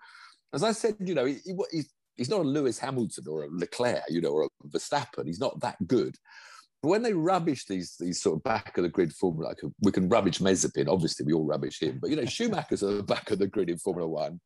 As 0.54 0.64
I 0.64 0.72
said, 0.72 0.96
you 1.00 1.14
know, 1.14 1.26
he, 1.26 1.38
he, 1.72 1.84
he's 2.16 2.30
not 2.30 2.42
a 2.42 2.44
Lewis 2.44 2.80
Hamilton 2.80 3.26
or 3.28 3.44
a 3.44 3.50
Leclerc, 3.52 4.04
you 4.10 4.22
know, 4.22 4.32
or 4.32 4.44
a 4.44 4.68
Verstappen. 4.68 5.26
He's 5.26 5.40
not 5.40 5.60
that 5.62 5.76
good. 5.88 6.16
But 6.82 6.90
when 6.90 7.04
they 7.04 7.14
rubbish 7.14 7.66
these 7.66 7.96
these 8.00 8.22
sort 8.22 8.38
of 8.38 8.44
back 8.44 8.78
of 8.78 8.84
the 8.84 8.90
grid 8.90 9.14
Formula, 9.14 9.50
like 9.50 9.60
we 9.82 9.92
can 9.92 10.08
rubbish 10.08 10.40
Mazepin, 10.40 10.88
obviously 10.88 11.26
we 11.26 11.34
all 11.34 11.46
rubbish 11.46 11.82
him, 11.82 12.00
but 12.00 12.10
you 12.10 12.16
know 12.16 12.26
Schumacher's 12.26 12.84
at 12.84 12.98
the 12.98 13.04
back 13.04 13.32
of 13.32 13.40
the 13.40 13.48
grid 13.48 13.70
in 13.70 13.78
Formula 13.78 14.08
One. 14.08 14.40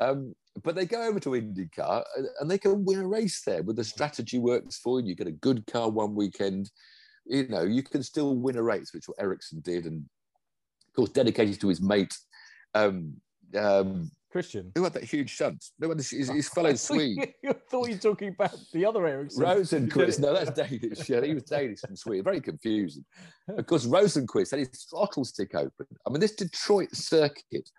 Um, 0.00 0.34
but 0.64 0.74
they 0.74 0.84
go 0.84 1.02
over 1.02 1.20
to 1.20 1.30
IndyCar 1.30 2.02
and 2.40 2.50
they 2.50 2.58
can 2.58 2.84
win 2.84 2.98
a 2.98 3.06
race 3.06 3.42
there. 3.46 3.62
Where 3.62 3.74
the 3.74 3.84
strategy 3.84 4.38
works 4.38 4.78
for 4.78 5.00
you, 5.00 5.08
you 5.08 5.14
get 5.14 5.28
a 5.28 5.32
good 5.32 5.64
car 5.66 5.88
one 5.88 6.14
weekend. 6.14 6.70
You 7.26 7.46
know 7.46 7.62
you 7.62 7.82
can 7.84 8.02
still 8.02 8.34
win 8.36 8.56
a 8.56 8.62
race, 8.62 8.92
which 8.92 9.06
what 9.06 9.20
Ericsson 9.20 9.60
did, 9.60 9.86
and 9.86 10.04
of 10.88 10.94
course, 10.94 11.10
dedicated 11.10 11.60
to 11.60 11.68
his 11.68 11.80
mate, 11.80 12.16
um, 12.74 13.14
um, 13.56 14.10
Christian. 14.30 14.72
Who 14.74 14.84
had 14.84 14.92
that 14.94 15.04
huge 15.04 15.30
shunt? 15.30 15.64
No, 15.78 15.90
his, 15.90 16.10
his 16.10 16.48
fellow 16.54 16.74
Swede. 16.74 17.34
I 17.48 17.54
thought 17.70 17.88
you 17.88 17.94
were 17.94 18.00
talking 18.00 18.28
about 18.28 18.56
the 18.72 18.84
other 18.84 19.06
Ericsson. 19.06 19.44
Rosenqvist. 19.44 20.20
No, 20.20 20.34
that's 20.34 20.50
Danish. 20.50 21.08
Yeah, 21.08 21.24
he 21.24 21.34
was 21.34 21.44
Danish 21.44 21.80
and 21.84 21.98
Swede. 21.98 22.24
Very 22.24 22.40
confusing. 22.40 23.04
Of 23.48 23.66
course, 23.66 23.86
Rosenqvist 23.86 24.50
had 24.50 24.60
his 24.60 24.86
throttle 24.88 25.24
stick 25.24 25.54
open. 25.54 25.86
I 26.06 26.10
mean, 26.10 26.20
this 26.20 26.34
Detroit 26.34 26.94
circuit. 26.94 27.70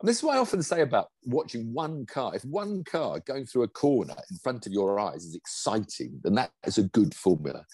And 0.00 0.08
this 0.08 0.18
is 0.18 0.22
what 0.22 0.36
I 0.36 0.40
often 0.40 0.62
say 0.62 0.82
about 0.82 1.08
watching 1.24 1.72
one 1.72 2.04
car. 2.04 2.34
If 2.34 2.44
one 2.44 2.84
car 2.84 3.20
going 3.20 3.46
through 3.46 3.62
a 3.62 3.68
corner 3.68 4.14
in 4.30 4.36
front 4.38 4.66
of 4.66 4.72
your 4.72 5.00
eyes 5.00 5.24
is 5.24 5.34
exciting, 5.34 6.20
then 6.22 6.34
that 6.34 6.50
is 6.66 6.76
a 6.78 6.82
good 6.82 7.14
formula. 7.14 7.64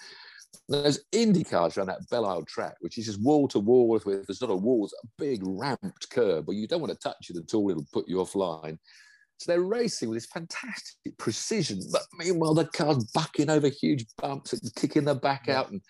There's 0.68 1.00
Indy 1.12 1.44
cars 1.44 1.76
around 1.76 1.88
that 1.88 2.08
Belle 2.10 2.26
Isle 2.26 2.44
track, 2.44 2.74
which 2.80 2.98
is 2.98 3.06
just 3.06 3.22
wall 3.22 3.48
to 3.48 3.58
wall 3.58 3.88
with, 3.88 4.04
there's 4.04 4.40
not 4.40 4.50
a 4.50 4.56
wall, 4.56 4.84
it's 4.84 4.94
a 5.02 5.06
big 5.18 5.40
ramped 5.44 6.08
curb 6.10 6.46
but 6.46 6.54
you 6.54 6.66
don't 6.66 6.80
want 6.80 6.92
to 6.92 6.98
touch 6.98 7.30
it 7.30 7.36
at 7.36 7.54
all, 7.54 7.70
it'll 7.70 7.86
put 7.92 8.08
you 8.08 8.16
offline. 8.16 8.78
So 9.38 9.50
they're 9.50 9.62
racing 9.62 10.08
with 10.08 10.16
this 10.16 10.26
fantastic 10.26 11.18
precision, 11.18 11.80
but 11.90 12.02
meanwhile 12.18 12.54
the 12.54 12.66
car's 12.66 13.04
bucking 13.12 13.50
over 13.50 13.68
huge 13.68 14.06
bumps 14.18 14.52
and 14.52 14.74
kicking 14.76 15.04
the 15.04 15.14
back 15.14 15.48
out. 15.48 15.70
And 15.70 15.80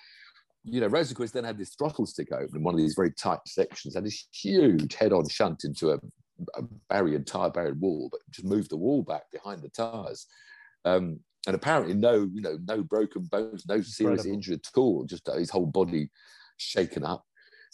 you 0.65 0.81
know, 0.81 0.89
Rosenqvist 0.89 1.33
then 1.33 1.45
had 1.45 1.59
this 1.59 1.75
throttle 1.75 2.07
stick 2.07 2.33
open 2.33 2.57
in 2.57 2.63
one 2.63 2.75
of 2.75 2.79
these 2.79 2.95
very 2.95 3.13
tight 3.13 3.41
sections, 3.47 3.95
had 3.95 4.07
this 4.07 4.27
huge 4.33 4.95
head-on 4.95 5.29
shunt 5.29 5.65
into 5.65 5.91
a, 5.91 5.99
a 6.57 6.63
barrier 6.89 7.19
tire 7.19 7.51
barrier 7.51 7.75
wall, 7.75 8.09
but 8.11 8.21
just 8.31 8.47
moved 8.47 8.71
the 8.71 8.77
wall 8.77 9.03
back 9.03 9.31
behind 9.33 9.63
the 9.63 9.69
tires. 9.69 10.27
Um, 10.85 11.21
and 11.47 11.57
apparently 11.57 11.95
no, 11.95 12.29
you 12.33 12.41
know, 12.41 12.59
no 12.67 12.83
broken 12.83 13.25
bones, 13.25 13.65
no 13.67 13.81
serious 13.81 14.25
Incredible. 14.25 14.35
injury 14.35 14.55
at 14.55 14.79
all, 14.79 15.05
just 15.05 15.29
his 15.37 15.51
whole 15.51 15.67
body 15.67 16.11
shaken 16.57 17.05
up. 17.05 17.25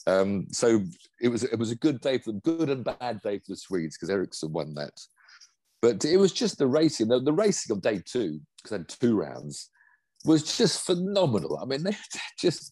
Um, 0.07 0.46
so 0.50 0.81
it 1.20 1.28
was 1.28 1.44
it 1.44 1.59
was 1.59 1.70
a 1.70 1.76
good 1.76 2.00
day 2.00 2.18
for 2.18 2.33
them, 2.33 2.40
good 2.44 2.70
and 2.70 2.85
bad 2.85 3.20
day 3.22 3.38
for 3.38 3.44
the 3.48 3.57
Swedes 3.57 3.96
because 3.96 4.11
Ericsson 4.11 4.52
won 4.52 4.74
that. 4.74 4.98
But 5.83 6.04
it 6.04 6.16
was 6.16 6.33
just 6.33 6.59
the 6.59 6.66
racing. 6.66 7.09
The, 7.09 7.20
the 7.20 7.33
racing 7.33 7.76
of 7.76 7.83
day 7.83 8.02
two, 8.04 8.40
because 8.57 8.72
I 8.72 8.78
had 8.78 8.88
two 8.88 9.16
rounds, 9.16 9.70
was 10.24 10.57
just 10.57 10.85
phenomenal. 10.85 11.59
I 11.61 11.66
mean, 11.66 11.83
they're 11.85 11.96
just 12.38 12.70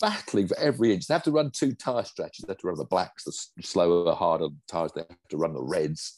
battling 0.00 0.48
for 0.48 0.58
every 0.58 0.92
inch. 0.92 1.06
They 1.06 1.14
have 1.14 1.22
to 1.24 1.30
run 1.30 1.50
two 1.50 1.74
tire 1.74 2.04
stretches. 2.04 2.44
They 2.44 2.52
have 2.52 2.58
to 2.58 2.66
run 2.66 2.76
the 2.76 2.84
blacks, 2.84 3.24
the 3.24 3.62
slower, 3.62 4.14
harder 4.14 4.48
tires. 4.68 4.92
They 4.94 5.02
have 5.08 5.28
to 5.30 5.36
run 5.36 5.54
the 5.54 5.62
reds. 5.62 6.14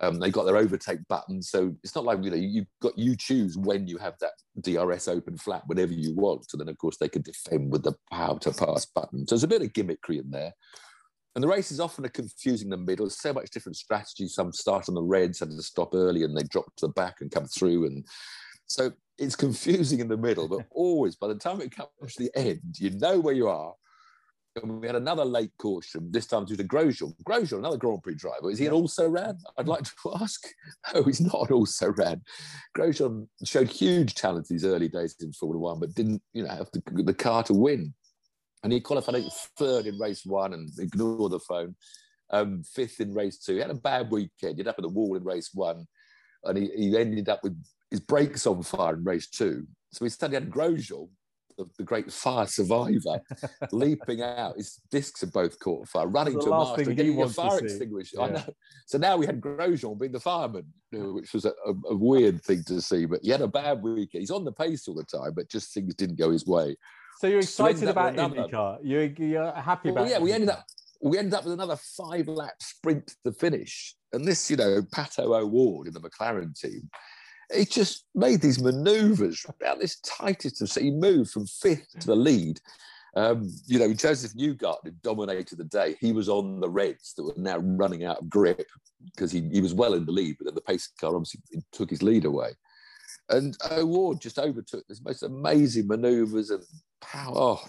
Um, 0.00 0.18
they 0.18 0.30
got 0.30 0.44
their 0.44 0.58
overtake 0.58 1.06
button, 1.08 1.42
so 1.42 1.74
it's 1.82 1.94
not 1.94 2.04
like 2.04 2.22
you 2.22 2.30
know 2.30 2.36
you've 2.36 2.66
got 2.82 2.98
you 2.98 3.16
choose 3.16 3.56
when 3.56 3.86
you 3.88 3.96
have 3.96 4.14
that 4.20 4.32
DRS 4.60 5.08
open 5.08 5.38
flat 5.38 5.62
whenever 5.66 5.92
you 5.92 6.14
want. 6.14 6.50
So 6.50 6.58
then, 6.58 6.68
of 6.68 6.76
course, 6.76 6.98
they 6.98 7.08
can 7.08 7.22
defend 7.22 7.72
with 7.72 7.82
the 7.82 7.94
power 8.12 8.38
to 8.40 8.52
pass 8.52 8.84
button. 8.84 9.26
So 9.26 9.34
there's 9.34 9.44
a 9.44 9.48
bit 9.48 9.62
of 9.62 9.72
gimmickry 9.72 10.20
in 10.20 10.30
there. 10.30 10.52
And 11.34 11.42
the 11.42 11.48
races 11.48 11.80
often 11.80 12.04
are 12.04 12.10
confusing 12.10 12.70
the 12.70 12.76
middle. 12.76 13.06
There's 13.06 13.20
so 13.20 13.32
much 13.32 13.50
different 13.50 13.76
strategy. 13.76 14.26
Some 14.28 14.52
start 14.52 14.88
on 14.88 14.94
the 14.94 15.02
reds, 15.02 15.40
had 15.40 15.50
to 15.50 15.62
stop 15.62 15.94
early, 15.94 16.24
and 16.24 16.36
they 16.36 16.42
drop 16.44 16.66
to 16.76 16.86
the 16.86 16.92
back 16.92 17.16
and 17.20 17.30
come 17.30 17.46
through. 17.46 17.86
And 17.86 18.06
so 18.66 18.92
it's 19.18 19.36
confusing 19.46 20.00
in 20.00 20.08
the 20.08 20.16
middle. 20.16 20.48
But 20.48 20.66
always, 20.70 21.16
by 21.16 21.28
the 21.28 21.34
time 21.36 21.62
it 21.62 21.74
comes 21.74 22.14
to 22.16 22.24
the 22.24 22.38
end, 22.38 22.76
you 22.78 22.90
know 22.90 23.18
where 23.18 23.34
you 23.34 23.48
are 23.48 23.72
and 23.72 23.76
we 24.64 24.86
had 24.86 24.96
another 24.96 25.24
late 25.24 25.50
caution, 25.58 26.10
this 26.10 26.26
time 26.26 26.44
due 26.44 26.56
to 26.56 26.64
Grosjean. 26.64 27.14
Grosjean, 27.24 27.58
another 27.58 27.76
Grand 27.76 28.02
Prix 28.02 28.14
driver, 28.14 28.50
is 28.50 28.58
he 28.58 28.66
an 28.66 28.72
also 28.72 29.08
ran? 29.08 29.38
I'd 29.58 29.68
like 29.68 29.84
to 29.84 29.92
ask. 30.20 30.46
No, 30.94 31.02
he's 31.02 31.20
not 31.20 31.48
an 31.48 31.54
also 31.54 31.92
ran. 31.92 32.22
Grosjean 32.76 33.28
showed 33.44 33.68
huge 33.68 34.14
talent 34.14 34.48
these 34.48 34.64
early 34.64 34.88
days 34.88 35.14
in 35.20 35.32
Formula 35.32 35.60
One, 35.60 35.80
but 35.80 35.94
didn't, 35.94 36.22
you 36.32 36.42
know, 36.42 36.50
have 36.50 36.70
the, 36.72 37.02
the 37.02 37.14
car 37.14 37.42
to 37.44 37.54
win. 37.54 37.92
And 38.62 38.72
he 38.72 38.80
qualified 38.80 39.22
third 39.58 39.86
in 39.86 39.98
race 39.98 40.24
one 40.24 40.54
and 40.54 40.70
ignored 40.78 41.32
the 41.32 41.40
phone. 41.40 41.76
Um, 42.30 42.64
fifth 42.64 43.00
in 43.00 43.14
race 43.14 43.38
two. 43.38 43.54
He 43.54 43.60
had 43.60 43.70
a 43.70 43.74
bad 43.74 44.10
weekend. 44.10 44.30
He 44.40 44.48
ended 44.48 44.68
up 44.68 44.78
at 44.78 44.82
the 44.82 44.88
wall 44.88 45.14
in 45.14 45.22
race 45.22 45.50
one, 45.54 45.86
and 46.42 46.58
he, 46.58 46.70
he 46.76 46.96
ended 46.96 47.28
up 47.28 47.44
with 47.44 47.56
his 47.90 48.00
brakes 48.00 48.46
on 48.46 48.62
fire 48.62 48.94
in 48.94 49.04
race 49.04 49.28
two. 49.28 49.66
So 49.92 50.04
he 50.04 50.08
suddenly 50.08 50.42
had 50.42 50.50
Grosjean, 50.50 51.08
the, 51.56 51.66
the 51.78 51.84
great 51.84 52.12
fire 52.12 52.46
survivor, 52.46 53.20
leaping 53.72 54.22
out. 54.22 54.56
His 54.56 54.80
discs 54.90 55.22
are 55.22 55.28
both 55.28 55.58
caught 55.58 55.88
fire, 55.88 56.06
running 56.06 56.40
to 56.40 56.46
a 56.46 56.50
mast 56.50 56.78
and 56.78 56.96
getting 56.96 57.20
a 57.20 57.28
fire 57.28 57.58
extinguisher. 57.58 58.16
Yeah. 58.18 58.24
I 58.24 58.30
know. 58.30 58.54
So 58.86 58.98
now 58.98 59.16
we 59.16 59.26
had 59.26 59.40
Grosjean 59.40 59.98
being 59.98 60.12
the 60.12 60.20
fireman, 60.20 60.66
which 60.92 61.32
was 61.32 61.44
a, 61.44 61.52
a, 61.66 61.72
a, 61.90 61.96
weird 61.96 62.42
thing 62.42 62.62
to 62.64 62.80
see. 62.80 63.06
But 63.06 63.20
he 63.22 63.30
had 63.30 63.40
a 63.40 63.48
bad 63.48 63.82
week. 63.82 64.10
He's 64.12 64.30
on 64.30 64.44
the 64.44 64.52
pace 64.52 64.88
all 64.88 64.94
the 64.94 65.04
time, 65.04 65.32
but 65.34 65.48
just 65.48 65.72
things 65.72 65.94
didn't 65.94 66.18
go 66.18 66.30
his 66.30 66.46
way. 66.46 66.76
So 67.18 67.26
you're 67.26 67.38
excited 67.38 67.80
so 67.80 67.88
about 67.88 68.14
IndyCar? 68.14 68.78
You're, 68.82 69.04
you're 69.04 69.52
happy 69.52 69.88
about? 69.88 70.02
Well, 70.02 70.10
yeah, 70.10 70.18
we 70.18 70.32
ended 70.32 70.50
up 70.50 70.66
we 71.02 71.18
ended 71.18 71.34
up 71.34 71.44
with 71.44 71.52
another 71.52 71.76
five 71.76 72.28
lap 72.28 72.54
sprint 72.60 73.14
to 73.24 73.32
finish. 73.32 73.94
And 74.12 74.24
this, 74.24 74.50
you 74.50 74.56
know, 74.56 74.82
Pato 74.82 75.38
O'Ward 75.38 75.88
in 75.88 75.92
the 75.92 76.00
McLaren 76.00 76.58
team, 76.58 76.88
he 77.54 77.64
just 77.64 78.04
made 78.14 78.40
these 78.40 78.62
manoeuvres 78.62 79.46
about 79.48 79.78
this 79.78 80.00
tightest 80.00 80.62
of. 80.62 80.70
So 80.70 80.80
he 80.80 80.90
moved 80.90 81.30
from 81.30 81.46
fifth 81.46 81.86
to 82.00 82.06
the 82.06 82.16
lead. 82.16 82.60
Um, 83.14 83.50
you 83.66 83.78
know, 83.78 83.94
Josef 83.94 84.34
Newgarden 84.34 85.00
dominated 85.02 85.56
the 85.56 85.64
day. 85.64 85.96
He 86.00 86.12
was 86.12 86.28
on 86.28 86.60
the 86.60 86.68
Reds 86.68 87.14
that 87.14 87.24
were 87.24 87.32
now 87.36 87.58
running 87.58 88.04
out 88.04 88.18
of 88.18 88.28
grip 88.28 88.66
because 89.06 89.32
he, 89.32 89.48
he 89.52 89.60
was 89.60 89.72
well 89.72 89.94
in 89.94 90.04
the 90.04 90.12
lead, 90.12 90.36
but 90.38 90.44
then 90.44 90.54
the 90.54 90.60
pace 90.60 90.90
car 91.00 91.14
obviously 91.14 91.40
took 91.72 91.88
his 91.88 92.02
lead 92.02 92.26
away. 92.26 92.50
And 93.30 93.56
O'Ward 93.70 94.20
just 94.20 94.38
overtook 94.38 94.86
this 94.86 95.02
most 95.02 95.22
amazing 95.22 95.86
manoeuvres 95.86 96.50
and 96.50 96.62
power. 97.00 97.32
Oh, 97.34 97.64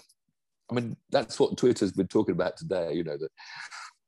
I 0.70 0.74
mean, 0.74 0.96
that's 1.10 1.40
what 1.40 1.56
Twitter's 1.56 1.92
been 1.92 2.08
talking 2.08 2.34
about 2.34 2.56
today. 2.56 2.92
You 2.92 3.04
know 3.04 3.16
that 3.16 3.30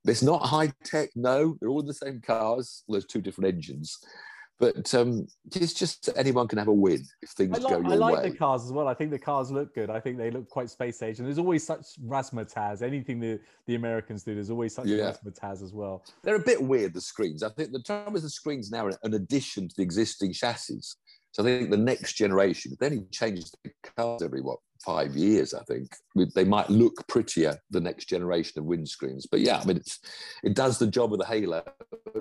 it's 0.04 0.22
not 0.22 0.42
high 0.42 0.72
tech. 0.84 1.10
No, 1.16 1.56
they're 1.58 1.70
all 1.70 1.80
in 1.80 1.86
the 1.86 1.94
same 1.94 2.20
cars. 2.20 2.84
There's 2.88 3.06
two 3.06 3.20
different 3.20 3.54
engines, 3.54 3.96
but 4.60 4.94
um, 4.94 5.26
it's 5.54 5.72
just 5.72 6.10
anyone 6.16 6.46
can 6.46 6.58
have 6.58 6.68
a 6.68 6.72
win 6.72 7.02
if 7.22 7.30
things 7.30 7.50
like, 7.50 7.62
go 7.62 7.68
your 7.70 7.80
way. 7.80 7.92
I 7.94 7.96
like 7.96 8.16
way. 8.18 8.28
the 8.28 8.36
cars 8.36 8.64
as 8.64 8.72
well. 8.72 8.86
I 8.86 8.94
think 8.94 9.10
the 9.10 9.18
cars 9.18 9.50
look 9.50 9.74
good. 9.74 9.88
I 9.88 9.98
think 9.98 10.18
they 10.18 10.30
look 10.30 10.50
quite 10.50 10.68
space 10.68 11.02
age, 11.02 11.18
and 11.18 11.26
there's 11.26 11.38
always 11.38 11.66
such 11.66 11.86
razzmatazz. 12.06 12.82
Anything 12.82 13.20
the, 13.20 13.40
the 13.66 13.74
Americans 13.74 14.22
do, 14.22 14.34
there's 14.34 14.50
always 14.50 14.74
such 14.74 14.86
Yeah. 14.86 15.12
razzmatazz 15.12 15.62
as 15.62 15.72
well. 15.72 16.04
They're 16.22 16.36
a 16.36 16.44
bit 16.44 16.62
weird. 16.62 16.92
The 16.92 17.00
screens. 17.00 17.42
I 17.42 17.48
think 17.48 17.72
the 17.72 17.82
trouble 17.82 18.16
is 18.16 18.22
the 18.22 18.30
screens 18.30 18.70
now 18.70 18.86
are 18.86 18.92
an 19.02 19.14
addition 19.14 19.68
to 19.68 19.74
the 19.76 19.82
existing 19.82 20.34
chassis. 20.34 20.80
So 21.32 21.42
I 21.42 21.46
think 21.46 21.70
the 21.70 21.76
next 21.76 22.14
generation, 22.14 22.72
if 22.72 22.78
they 22.78 22.86
only 22.86 23.06
change 23.12 23.44
the 23.64 23.70
cars 23.96 24.22
every 24.22 24.42
what 24.42 24.58
five 24.84 25.14
years, 25.16 25.54
I 25.54 25.62
think 25.64 25.88
they 26.34 26.44
might 26.44 26.68
look 26.68 27.06
prettier 27.08 27.56
the 27.70 27.80
next 27.80 28.06
generation 28.06 28.58
of 28.58 28.64
windscreens. 28.66 29.26
But 29.30 29.40
yeah, 29.40 29.58
I 29.58 29.64
mean, 29.64 29.76
it's 29.76 30.00
it 30.42 30.54
does 30.54 30.78
the 30.78 30.86
job 30.86 31.12
of 31.12 31.18
the 31.18 31.26
Halo, 31.26 31.62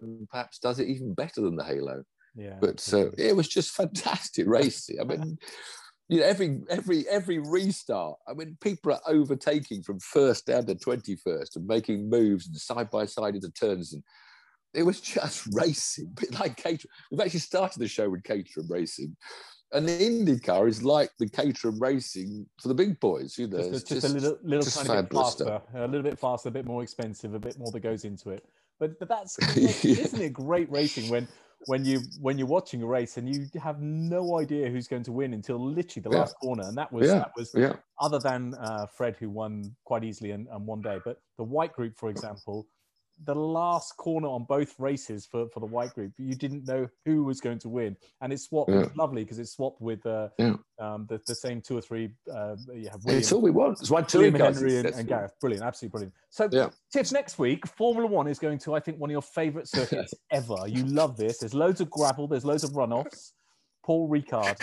and 0.01 0.29
perhaps 0.29 0.59
does 0.59 0.79
it 0.79 0.87
even 0.87 1.13
better 1.13 1.41
than 1.41 1.55
the 1.55 1.63
Halo. 1.63 2.03
Yeah. 2.35 2.57
But 2.59 2.87
uh, 2.93 3.11
it 3.17 3.35
was 3.35 3.47
just 3.47 3.71
fantastic 3.71 4.47
racing. 4.47 4.99
I 4.99 5.03
mean, 5.03 5.37
you 6.09 6.19
know, 6.19 6.25
every 6.25 6.61
every 6.69 7.07
every 7.07 7.39
restart. 7.39 8.17
I 8.27 8.33
mean, 8.33 8.57
people 8.61 8.93
are 8.93 9.01
overtaking 9.07 9.83
from 9.83 9.99
first 9.99 10.47
down 10.47 10.65
to 10.65 10.75
twenty 10.75 11.15
first 11.15 11.55
and 11.55 11.67
making 11.67 12.09
moves 12.09 12.47
and 12.47 12.55
side 12.55 12.89
by 12.89 13.05
side 13.05 13.35
into 13.35 13.51
turns, 13.51 13.93
and 13.93 14.03
it 14.73 14.83
was 14.83 15.01
just 15.01 15.47
racing. 15.53 16.11
A 16.17 16.21
bit 16.21 16.39
like 16.39 16.57
Caterham. 16.57 16.89
We've 17.11 17.21
actually 17.21 17.39
started 17.41 17.79
the 17.79 17.87
show 17.87 18.09
with 18.09 18.23
Caterham 18.23 18.67
racing. 18.69 19.15
And 19.71 19.87
the 19.87 19.91
IndyCar 19.91 20.67
is 20.67 20.83
like 20.83 21.11
the 21.19 21.29
Caterham 21.29 21.79
racing 21.79 22.47
for 22.59 22.69
the 22.69 22.73
big 22.73 22.99
boys, 22.99 23.37
you 23.37 23.47
know. 23.47 23.59
just, 23.59 23.91
it's 23.91 24.01
just, 24.01 24.07
a 24.07 24.09
little, 24.09 24.37
little 24.41 24.63
just 24.63 24.83
tiny 24.83 25.03
bit 25.03 25.13
faster, 25.13 25.43
stuff. 25.43 25.61
a 25.75 25.85
little 25.85 26.01
bit 26.01 26.17
faster, 26.17 26.49
a 26.49 26.51
bit 26.51 26.65
more 26.65 26.81
expensive, 26.81 27.35
a 27.35 27.39
bit 27.39 27.55
more 27.59 27.71
that 27.71 27.81
goes 27.81 28.03
into 28.03 28.31
it. 28.31 28.43
But 28.79 28.97
but 28.97 29.09
that's 29.09 29.37
isn't 29.57 30.21
it 30.21 30.33
great 30.33 30.71
racing 30.71 31.09
when 31.11 31.27
when 31.65 31.85
you 31.85 32.07
when 32.19 32.37
you're 32.37 32.47
watching 32.47 32.81
a 32.83 32.87
race 32.87 33.17
and 33.17 33.29
you 33.29 33.49
have 33.61 33.81
no 33.81 34.37
idea 34.39 34.69
who's 34.69 34.87
going 34.87 35.03
to 35.03 35.11
win 35.11 35.33
until 35.33 35.59
literally 35.59 36.01
the 36.03 36.09
Yeah. 36.09 36.17
last 36.19 36.35
corner, 36.35 36.67
and 36.67 36.77
that 36.77 36.91
was 36.91 37.07
Yeah. 37.07 37.19
that 37.19 37.31
was 37.35 37.55
Yeah, 37.55 37.75
other 38.01 38.19
than 38.19 38.55
uh, 38.55 38.87
Fred 38.87 39.17
who 39.17 39.29
won 39.29 39.75
quite 39.85 40.03
easily 40.03 40.31
and, 40.31 40.47
and 40.49 40.65
one 40.65 40.81
day, 40.81 40.99
but 41.03 41.21
the 41.37 41.43
white 41.43 41.73
group, 41.73 41.97
for 41.97 42.09
example. 42.09 42.67
The 43.25 43.35
last 43.35 43.97
corner 43.97 44.27
on 44.29 44.45
both 44.45 44.73
races 44.79 45.25
for, 45.25 45.47
for 45.49 45.59
the 45.59 45.65
white 45.65 45.93
group, 45.93 46.13
you 46.17 46.35
didn't 46.35 46.65
know 46.65 46.87
who 47.05 47.23
was 47.25 47.41
going 47.41 47.59
to 47.59 47.69
win, 47.69 47.97
and 48.21 48.31
it 48.31 48.39
swapped. 48.39 48.69
It 48.69 48.75
was 48.77 48.95
lovely 48.95 49.23
because 49.23 49.39
it 49.39 49.47
swapped 49.47 49.81
with 49.81 50.05
uh, 50.05 50.29
Yeah. 50.37 50.55
um, 50.79 51.05
the, 51.09 51.19
the 51.27 51.35
same 51.35 51.61
two 51.61 51.77
or 51.77 51.81
three. 51.81 52.11
Uh, 52.33 52.55
you 52.73 52.89
have 52.89 53.03
William, 53.03 53.19
it's 53.19 53.31
all 53.31 53.41
we 53.41 53.51
want. 53.51 53.79
It's 53.81 53.89
why 53.89 54.01
two 54.03 54.19
William 54.19 54.35
Henry 54.35 54.77
and, 54.77 54.87
and. 54.87 55.07
Gareth. 55.07 55.33
Brilliant, 55.41 55.65
absolutely 55.65 55.91
brilliant. 55.91 56.13
So, 56.29 56.49
Yeah. 56.51 56.69
Tiff, 56.93 57.11
next 57.11 57.37
week, 57.37 57.67
Formula 57.67 58.07
One 58.07 58.27
is 58.27 58.39
going 58.39 58.57
to, 58.59 58.73
I 58.75 58.79
think, 58.79 58.99
one 58.99 59.09
of 59.09 59.13
your 59.13 59.21
favourite 59.21 59.67
circuits 59.67 60.13
ever. 60.31 60.55
You 60.67 60.85
love 60.85 61.17
this. 61.17 61.39
There's 61.39 61.53
loads 61.53 61.81
of 61.81 61.89
gravel, 61.89 62.27
there's 62.27 62.45
loads 62.45 62.63
of 62.63 62.71
runoffs. 62.71 63.31
Paul 63.83 64.09
Ricard. 64.09 64.57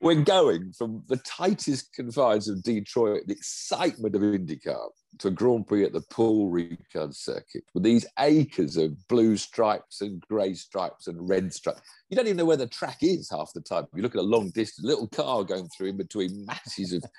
We're 0.00 0.22
going 0.22 0.72
from 0.72 1.02
the 1.08 1.18
tightest 1.18 1.92
confines 1.92 2.48
of 2.48 2.62
Detroit, 2.62 3.24
the 3.26 3.34
excitement 3.34 4.14
of 4.16 4.22
IndyCar, 4.22 4.88
to 5.18 5.28
a 5.28 5.30
Grand 5.30 5.66
Prix 5.66 5.84
at 5.84 5.92
the 5.92 6.02
Paul 6.10 6.50
Ricard 6.50 7.14
circuit 7.14 7.64
with 7.74 7.82
these 7.82 8.06
acres 8.18 8.76
of 8.76 8.96
blue 9.08 9.36
stripes 9.36 10.00
and 10.00 10.20
grey 10.22 10.54
stripes 10.54 11.08
and 11.08 11.28
red 11.28 11.52
stripes. 11.52 11.82
You 12.08 12.16
don't 12.16 12.26
even 12.26 12.38
know 12.38 12.44
where 12.44 12.56
the 12.56 12.66
track 12.66 12.98
is 13.02 13.30
half 13.30 13.52
the 13.54 13.60
time. 13.60 13.86
You 13.94 14.02
look 14.02 14.14
at 14.14 14.20
a 14.20 14.22
long 14.22 14.50
distance, 14.50 14.86
little 14.86 15.08
car 15.08 15.44
going 15.44 15.68
through 15.68 15.88
in 15.88 15.96
between 15.96 16.46
masses 16.46 16.92
of. 16.92 17.04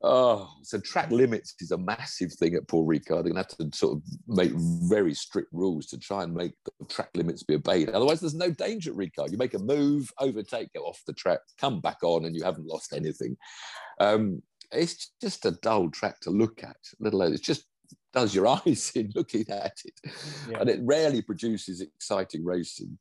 Oh, 0.00 0.48
so 0.62 0.78
track 0.78 1.10
limits 1.10 1.56
is 1.58 1.72
a 1.72 1.76
massive 1.76 2.32
thing 2.32 2.54
at 2.54 2.68
Paul 2.68 2.86
Ricard. 2.86 3.24
They're 3.24 3.32
going 3.32 3.34
to 3.34 3.38
have 3.38 3.48
to 3.48 3.76
sort 3.76 3.96
of 3.96 4.02
make 4.28 4.52
very 4.54 5.12
strict 5.12 5.48
rules 5.52 5.86
to 5.86 5.98
try 5.98 6.22
and 6.22 6.32
make 6.32 6.52
the 6.78 6.86
track 6.86 7.10
limits 7.16 7.42
be 7.42 7.56
obeyed. 7.56 7.88
Otherwise, 7.88 8.20
there's 8.20 8.32
no 8.32 8.52
danger 8.52 8.92
at 8.92 8.96
Ricard. 8.96 9.32
You 9.32 9.38
make 9.38 9.54
a 9.54 9.58
move, 9.58 10.08
overtake, 10.20 10.72
go 10.72 10.82
off 10.82 11.02
the 11.08 11.14
track, 11.14 11.40
come 11.60 11.80
back 11.80 11.98
on, 12.04 12.26
and 12.26 12.36
you 12.36 12.44
haven't 12.44 12.68
lost 12.68 12.92
anything. 12.92 13.36
Um, 13.98 14.40
it's 14.72 15.12
just 15.20 15.44
a 15.46 15.52
dull 15.62 15.90
track 15.90 16.20
to 16.20 16.30
look 16.30 16.62
at, 16.62 16.76
let 17.00 17.12
alone 17.14 17.32
it 17.32 17.42
just 17.42 17.64
does 18.12 18.34
your 18.34 18.46
eyes 18.66 18.92
in 18.94 19.12
looking 19.14 19.48
at 19.50 19.76
it. 19.84 20.00
Yeah. 20.50 20.58
And 20.60 20.70
it 20.70 20.80
rarely 20.82 21.22
produces 21.22 21.80
exciting 21.80 22.44
racing. 22.44 22.98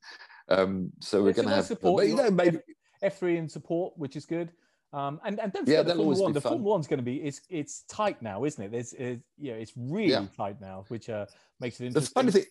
Um, 0.49 0.91
so 1.01 1.23
we're 1.23 1.33
going 1.33 1.47
to 1.47 1.55
have, 1.55 1.65
support. 1.65 2.01
but, 2.03 2.07
you 2.07 2.15
know, 2.15 2.31
maybe 2.31 2.59
F3 3.03 3.37
in 3.37 3.49
support, 3.49 3.93
which 3.97 4.15
is 4.15 4.25
good. 4.25 4.51
Um, 4.93 5.19
and, 5.25 5.39
and 5.39 5.51
don't 5.51 5.67
Yeah, 5.67 5.81
the 5.83 5.89
Formula 5.89 6.03
always 6.03 6.19
One. 6.19 6.33
The 6.33 6.41
fun. 6.41 6.51
Formula 6.53 6.71
One's 6.71 6.87
going 6.87 6.99
to 6.99 7.03
be 7.03 7.17
it's 7.17 7.41
it's 7.49 7.83
tight 7.89 8.21
now, 8.21 8.45
isn't 8.45 8.63
it? 8.63 8.71
There's 8.71 8.93
uh, 8.93 9.17
yeah, 9.37 9.53
it's 9.53 9.73
really 9.75 10.11
Yeah. 10.11 10.25
tight 10.35 10.61
now, 10.61 10.85
which 10.87 11.09
uh, 11.09 11.25
makes 11.59 11.81
it 11.81 11.87
interesting. 11.87 12.09
the 12.13 12.19
funny 12.19 12.31
thing, 12.31 12.45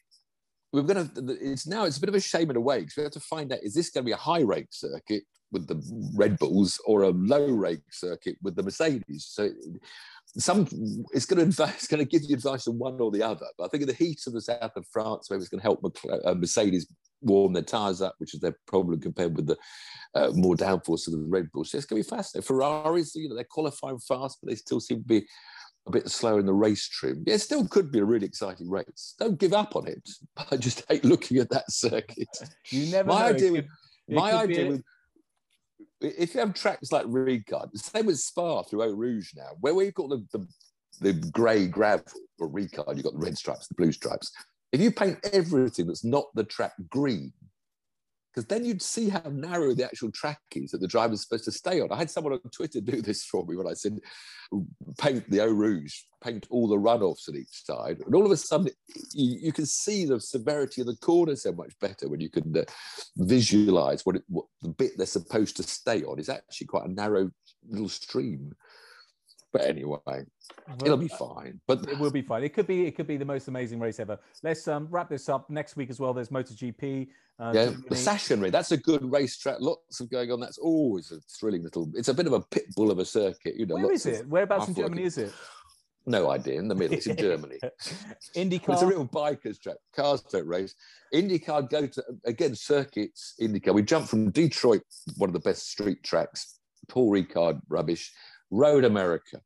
we're 0.71 0.83
going 0.83 1.09
to. 1.09 1.33
It's 1.41 1.67
now. 1.67 1.85
It's 1.85 1.97
a 1.97 2.01
bit 2.01 2.11
of 2.11 2.15
a 2.15 2.21
shame 2.21 2.51
in 2.51 2.57
a 2.57 2.61
way 2.61 2.81
because 2.81 2.97
we 2.99 3.03
have 3.05 3.13
to 3.13 3.21
find 3.21 3.51
out: 3.55 3.61
is 3.63 3.73
this 3.73 3.89
going 3.89 4.05
to 4.05 4.07
be 4.07 4.13
a 4.13 4.17
high 4.17 4.41
rake 4.41 4.67
circuit 4.71 5.23
with 5.53 5.67
the 5.67 5.81
Red 6.15 6.39
Bulls 6.39 6.81
or 6.87 7.03
a 7.03 7.11
low 7.11 7.47
rake 7.47 7.83
circuit 7.91 8.37
with 8.43 8.57
the 8.57 8.63
Mercedes? 8.63 9.27
So, 9.31 9.51
some 10.39 10.67
it's 11.13 11.25
going 11.27 11.39
to 11.39 11.45
advise, 11.49 11.75
it's 11.75 11.87
going 11.87 12.05
to 12.05 12.09
give 12.19 12.29
you 12.29 12.35
advice 12.37 12.67
on 12.69 12.79
one 12.79 13.01
or 13.01 13.11
the 13.11 13.23
other. 13.23 13.47
But 13.57 13.65
I 13.65 13.69
think 13.69 13.83
in 13.83 13.89
the 13.89 13.95
heat 13.95 14.21
of 14.27 14.33
the 14.33 14.41
south 14.41 14.77
of 14.77 14.87
France, 14.93 15.31
maybe 15.31 15.41
it's 15.41 15.49
going 15.49 15.61
to 15.61 15.63
help 15.63 15.81
uh, 16.25 16.35
Mercedes 16.35 16.87
warm 17.23 17.53
their 17.53 17.63
tires 17.63 18.03
up, 18.03 18.15
which 18.19 18.35
is 18.35 18.41
their 18.41 18.57
problem 18.67 19.01
compared 19.01 19.35
with 19.37 19.47
the 19.47 19.57
uh, 20.15 20.31
more 20.35 20.55
downforce 20.55 21.07
of 21.07 21.13
the 21.15 21.25
Red 21.27 21.51
Bulls. 21.53 21.71
So 21.71 21.79
it's 21.79 21.87
going 21.87 22.03
to 22.03 22.09
be 22.09 22.17
fascinating. 22.17 22.47
Ferraris, 22.47 23.15
you 23.15 23.29
know, 23.29 23.35
they're 23.35 23.45
qualifying 23.51 23.99
fast, 23.99 24.39
but 24.43 24.51
they 24.51 24.57
still 24.57 24.81
seem 24.81 24.99
to 24.99 25.05
be 25.07 25.27
a 25.87 25.91
bit 25.91 26.09
slow 26.11 26.39
in 26.39 26.47
the 26.47 26.53
race 26.53 26.87
trim. 26.89 27.23
Yeah, 27.27 27.35
it 27.35 27.41
still 27.41 27.67
could 27.69 27.91
be 27.93 28.01
a 28.01 28.05
really 28.05 28.27
exciting 28.27 28.69
race. 28.69 29.15
Don't 29.19 29.39
give 29.39 29.53
up 29.53 29.77
on 29.77 29.87
it. 29.87 30.07
I 30.51 30.57
just 30.57 30.85
hate 30.89 31.05
looking 31.05 31.39
at 31.39 31.49
that 31.51 31.71
circuit. 31.71 32.29
you 32.71 32.91
never 32.91 33.09
My 33.09 33.21
know. 33.21 33.27
Idea 33.37 33.51
could- 33.53 33.69
my 34.09 34.33
idea 34.35 34.67
a- 34.67 34.69
with 34.71 34.83
if 36.01 36.35
you 36.35 36.41
have 36.41 36.55
tracks 36.55 36.93
like 36.93 37.07
Ricard, 37.07 37.73
the 37.73 37.79
same 37.79 38.07
with 38.07 38.19
Spa 38.19 38.63
through 38.63 38.83
Eau 38.83 38.95
Rouge 38.95 39.31
now, 39.37 39.51
where 39.61 39.75
we've 39.75 39.95
got 39.95 40.11
the, 40.11 40.25
the, 40.33 40.47
the 41.01 41.13
grey 41.31 41.67
gravel 41.67 42.05
or 42.39 42.49
Ricard, 42.49 42.95
you've 42.95 43.05
got 43.05 43.15
the 43.15 43.19
red 43.25 43.37
stripes, 43.37 43.69
the 43.69 43.75
blue 43.75 43.93
stripes. 43.93 44.33
If 44.73 44.81
you 44.81 44.91
paint 44.91 45.19
everything 45.33 45.87
that's 45.87 46.05
not 46.05 46.27
the 46.35 46.45
track 46.45 46.73
green, 46.91 47.33
because 48.37 48.49
then 48.49 48.67
you'd 48.67 48.83
see 48.83 49.09
how 49.09 49.23
narrow 49.33 49.73
the 49.73 49.87
actual 49.87 50.13
track 50.13 50.41
is 50.55 50.71
that 50.71 50.83
the 50.83 50.87
driver's 50.87 51.23
supposed 51.23 51.47
to 51.47 51.53
stay 51.53 51.81
on. 51.81 51.91
I 51.91 51.97
had 51.97 52.11
someone 52.11 52.35
on 52.35 52.41
Twitter 52.55 52.81
do 52.85 53.01
this 53.01 53.25
for 53.25 53.47
me 53.47 53.57
when 53.57 53.67
I 53.67 53.73
said, 53.73 53.99
paint 54.99 55.29
the 55.31 55.41
Eau 55.41 55.49
Rouge, 55.49 55.95
paint 56.23 56.47
all 56.51 56.69
the 56.69 56.77
runoffs 56.77 57.31
on 57.31 57.37
each 57.37 57.65
side. 57.65 58.01
And 58.05 58.15
all 58.15 58.27
of 58.27 58.31
a 58.31 58.37
sudden, 58.37 58.69
you, 59.15 59.39
you 59.41 59.53
can 59.55 59.65
see 59.65 60.05
the 60.05 60.21
severity 60.21 60.83
of 60.83 60.87
the 60.87 60.97
corner 60.97 61.35
so 61.35 61.53
much 61.53 61.73
better 61.81 62.11
when 62.11 62.21
you 62.21 62.29
can 62.29 62.55
uh, 62.55 62.65
visualize 63.17 64.05
what, 64.05 64.17
it, 64.17 64.25
what 64.29 64.45
the 64.61 64.69
bit 64.69 64.93
they're 64.99 65.07
supposed 65.07 65.57
to 65.57 65.63
stay 65.63 66.05
on 66.05 66.19
is 66.19 66.29
actually 66.29 66.67
quite 66.67 66.85
a 66.85 66.93
narrow 66.93 67.31
little 67.71 67.89
stream. 67.89 68.53
But 69.53 69.63
anyway, 69.63 69.99
it'll 70.85 70.97
be 70.97 71.09
fine. 71.09 71.61
But 71.67 71.89
It 71.89 71.99
will 71.99 72.11
be 72.11 72.23
fine. 72.23 72.43
It 72.45 72.53
could 72.53 72.67
be. 72.67 72.87
It 72.87 72.97
could 72.97 73.07
be 73.07 73.17
the 73.17 73.25
most 73.25 73.49
amazing 73.49 73.81
race 73.81 74.01
ever. 74.01 74.19
Let's 74.43 74.69
um, 74.69 74.89
wrap 74.91 75.09
this 75.09 75.29
up 75.29 75.49
next 75.49 75.77
week 75.77 75.89
as 75.89 75.99
well. 75.99 76.13
There's 76.13 76.29
MotoGP. 76.29 77.09
Uh, 77.39 77.53
yeah, 77.55 77.65
Germany. 77.67 77.83
the 77.91 77.95
Sachsenring, 77.95 78.51
that's 78.51 78.73
a 78.73 78.79
good 78.79 79.11
racetrack. 79.11 79.61
Lots 79.61 80.01
of 80.01 80.11
going 80.11 80.33
on. 80.33 80.41
That's 80.41 80.59
always 80.59 81.13
a 81.13 81.21
thrilling 81.21 81.63
little. 81.63 81.91
It's 81.95 82.09
a 82.09 82.15
bit 82.15 82.27
of 82.27 82.33
a 82.33 82.41
pit 82.41 82.65
bull 82.75 82.91
of 82.91 82.99
a 82.99 83.05
circuit. 83.05 83.57
You 83.57 83.67
know, 83.67 83.75
Where 83.77 83.93
is 83.93 84.07
it? 84.07 84.27
Whereabouts 84.27 84.69
in 84.69 84.75
Germany 84.75 85.05
is 85.05 85.19
it? 85.19 85.33
No 86.09 86.31
idea. 86.31 86.61
In 86.61 86.69
the 86.69 86.75
middle. 86.77 86.97
It's 86.97 87.09
in 87.09 87.17
Germany. 87.17 87.59
IndyCar. 88.37 88.75
It's 88.75 88.83
a 88.83 88.87
real 88.87 89.09
bikers 89.09 89.61
track. 89.61 89.79
Cars 89.93 90.23
don't 90.23 90.47
race. 90.47 90.73
IndyCar 91.13 91.69
go 91.69 91.87
to 91.89 92.05
again 92.25 92.55
circuits. 92.55 93.35
IndyCar. 93.41 93.75
We 93.75 93.83
jump 93.83 94.07
from 94.07 94.31
Detroit, 94.31 94.83
one 95.17 95.29
of 95.29 95.35
the 95.35 95.41
best 95.41 95.69
street 95.69 96.05
tracks. 96.05 96.61
Paul 96.89 97.11
Ricard 97.11 97.61
rubbish. 97.69 98.13
Road 98.51 98.85
America. 98.85 99.41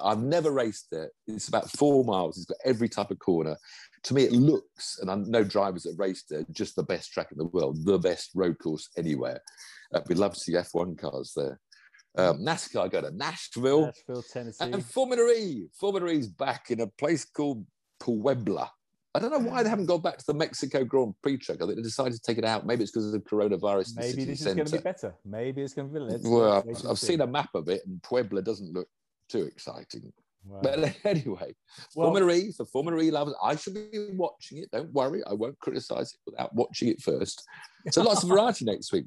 I've 0.00 0.22
never 0.22 0.50
raced 0.50 0.88
there. 0.92 1.10
It's 1.26 1.48
about 1.48 1.70
four 1.70 2.04
miles. 2.04 2.36
It's 2.36 2.46
got 2.46 2.58
every 2.64 2.88
type 2.88 3.10
of 3.10 3.18
corner. 3.18 3.56
To 4.04 4.14
me, 4.14 4.24
it 4.24 4.32
looks, 4.32 4.98
and 5.00 5.10
I 5.10 5.16
know 5.16 5.44
drivers 5.44 5.82
that 5.82 5.90
have 5.90 5.98
raced 5.98 6.26
there, 6.28 6.44
just 6.52 6.76
the 6.76 6.82
best 6.82 7.12
track 7.12 7.28
in 7.32 7.38
the 7.38 7.46
world, 7.46 7.84
the 7.84 7.98
best 7.98 8.30
road 8.34 8.58
course 8.58 8.88
anywhere. 8.96 9.40
Uh, 9.92 10.00
we'd 10.08 10.18
love 10.18 10.34
to 10.34 10.40
see 10.40 10.52
F1 10.52 10.98
cars 10.98 11.32
there. 11.36 11.58
Um, 12.16 12.38
NASCAR 12.44 12.84
I 12.84 12.88
go 12.88 13.00
to 13.00 13.10
Nashville. 13.10 13.86
Nashville, 13.86 14.22
Tennessee. 14.22 14.64
And 14.64 14.84
Formula 14.84 15.32
E, 15.32 15.66
Formula 15.78 16.10
E's 16.10 16.28
back 16.28 16.70
in 16.70 16.80
a 16.80 16.86
place 16.86 17.24
called 17.24 17.64
Puebla. 18.00 18.70
I 19.14 19.18
don't 19.18 19.30
know 19.30 19.50
why 19.50 19.62
they 19.62 19.68
haven't 19.68 19.86
gone 19.86 20.00
back 20.00 20.16
to 20.18 20.24
the 20.26 20.34
Mexico 20.34 20.84
Grand 20.84 21.14
Prix 21.22 21.36
track. 21.36 21.58
I 21.60 21.66
think 21.66 21.76
they 21.76 21.82
decided 21.82 22.14
to 22.14 22.20
take 22.20 22.38
it 22.38 22.44
out. 22.44 22.64
Maybe 22.64 22.82
it's 22.82 22.90
because 22.90 23.06
of 23.06 23.12
the 23.12 23.20
coronavirus. 23.20 23.96
Maybe 23.96 24.24
this 24.24 24.40
is 24.40 24.54
going 24.54 24.66
to 24.66 24.76
be 24.76 24.82
better. 24.82 25.14
Maybe 25.24 25.62
it's 25.62 25.74
going 25.74 25.88
to 25.88 25.94
be. 25.94 26.00
Let's, 26.00 26.26
Well, 26.26 26.64
I've, 26.66 26.86
I've 26.90 26.98
seen 26.98 27.20
a 27.20 27.26
map 27.26 27.50
of 27.54 27.68
it, 27.68 27.82
and 27.86 28.02
Puebla 28.02 28.40
doesn't 28.40 28.72
look 28.72 28.88
too 29.28 29.42
exciting. 29.42 30.12
Wow. 30.44 30.60
But 30.62 30.96
anyway, 31.04 31.54
well, 31.94 32.08
Formula 32.08 32.32
E 32.32 32.52
for 32.52 32.64
Formula 32.64 33.02
E 33.02 33.10
lovers, 33.10 33.34
I 33.42 33.56
should 33.56 33.74
be 33.74 34.08
watching 34.12 34.58
it. 34.58 34.70
Don't 34.70 34.92
worry, 34.92 35.22
I 35.28 35.34
won't 35.34 35.58
criticise 35.60 36.14
it 36.14 36.20
without 36.26 36.54
watching 36.54 36.88
it 36.88 37.00
first. 37.00 37.44
So 37.90 38.02
lots 38.02 38.22
of 38.22 38.28
variety 38.30 38.64
next 38.64 38.92
week. 38.92 39.04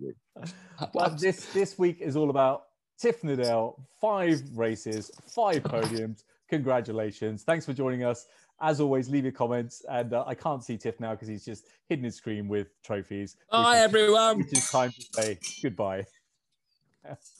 Well, 0.93 1.15
this 1.19 1.45
this 1.47 1.77
week 1.77 2.01
is 2.01 2.15
all 2.15 2.29
about 2.29 2.63
Tiff 2.99 3.21
Needell, 3.21 3.79
five 3.99 4.41
races, 4.53 5.11
five 5.27 5.63
podiums. 5.63 6.23
Congratulations! 6.49 7.43
Thanks 7.43 7.65
for 7.65 7.73
joining 7.73 8.03
us. 8.03 8.27
As 8.61 8.79
always, 8.79 9.09
leave 9.09 9.23
your 9.23 9.33
comments. 9.33 9.83
And 9.89 10.13
uh, 10.13 10.23
I 10.25 10.35
can't 10.35 10.63
see 10.63 10.77
Tiff 10.77 10.99
now 10.99 11.11
because 11.11 11.27
he's 11.27 11.45
just 11.45 11.67
hidden 11.89 12.05
his 12.05 12.15
screen 12.15 12.47
with 12.47 12.67
trophies. 12.83 13.37
Bye, 13.51 13.79
everyone. 13.79 14.45
Is 14.51 14.69
time 14.69 14.91
to 14.91 15.05
say 15.11 15.39
goodbye. 15.61 16.05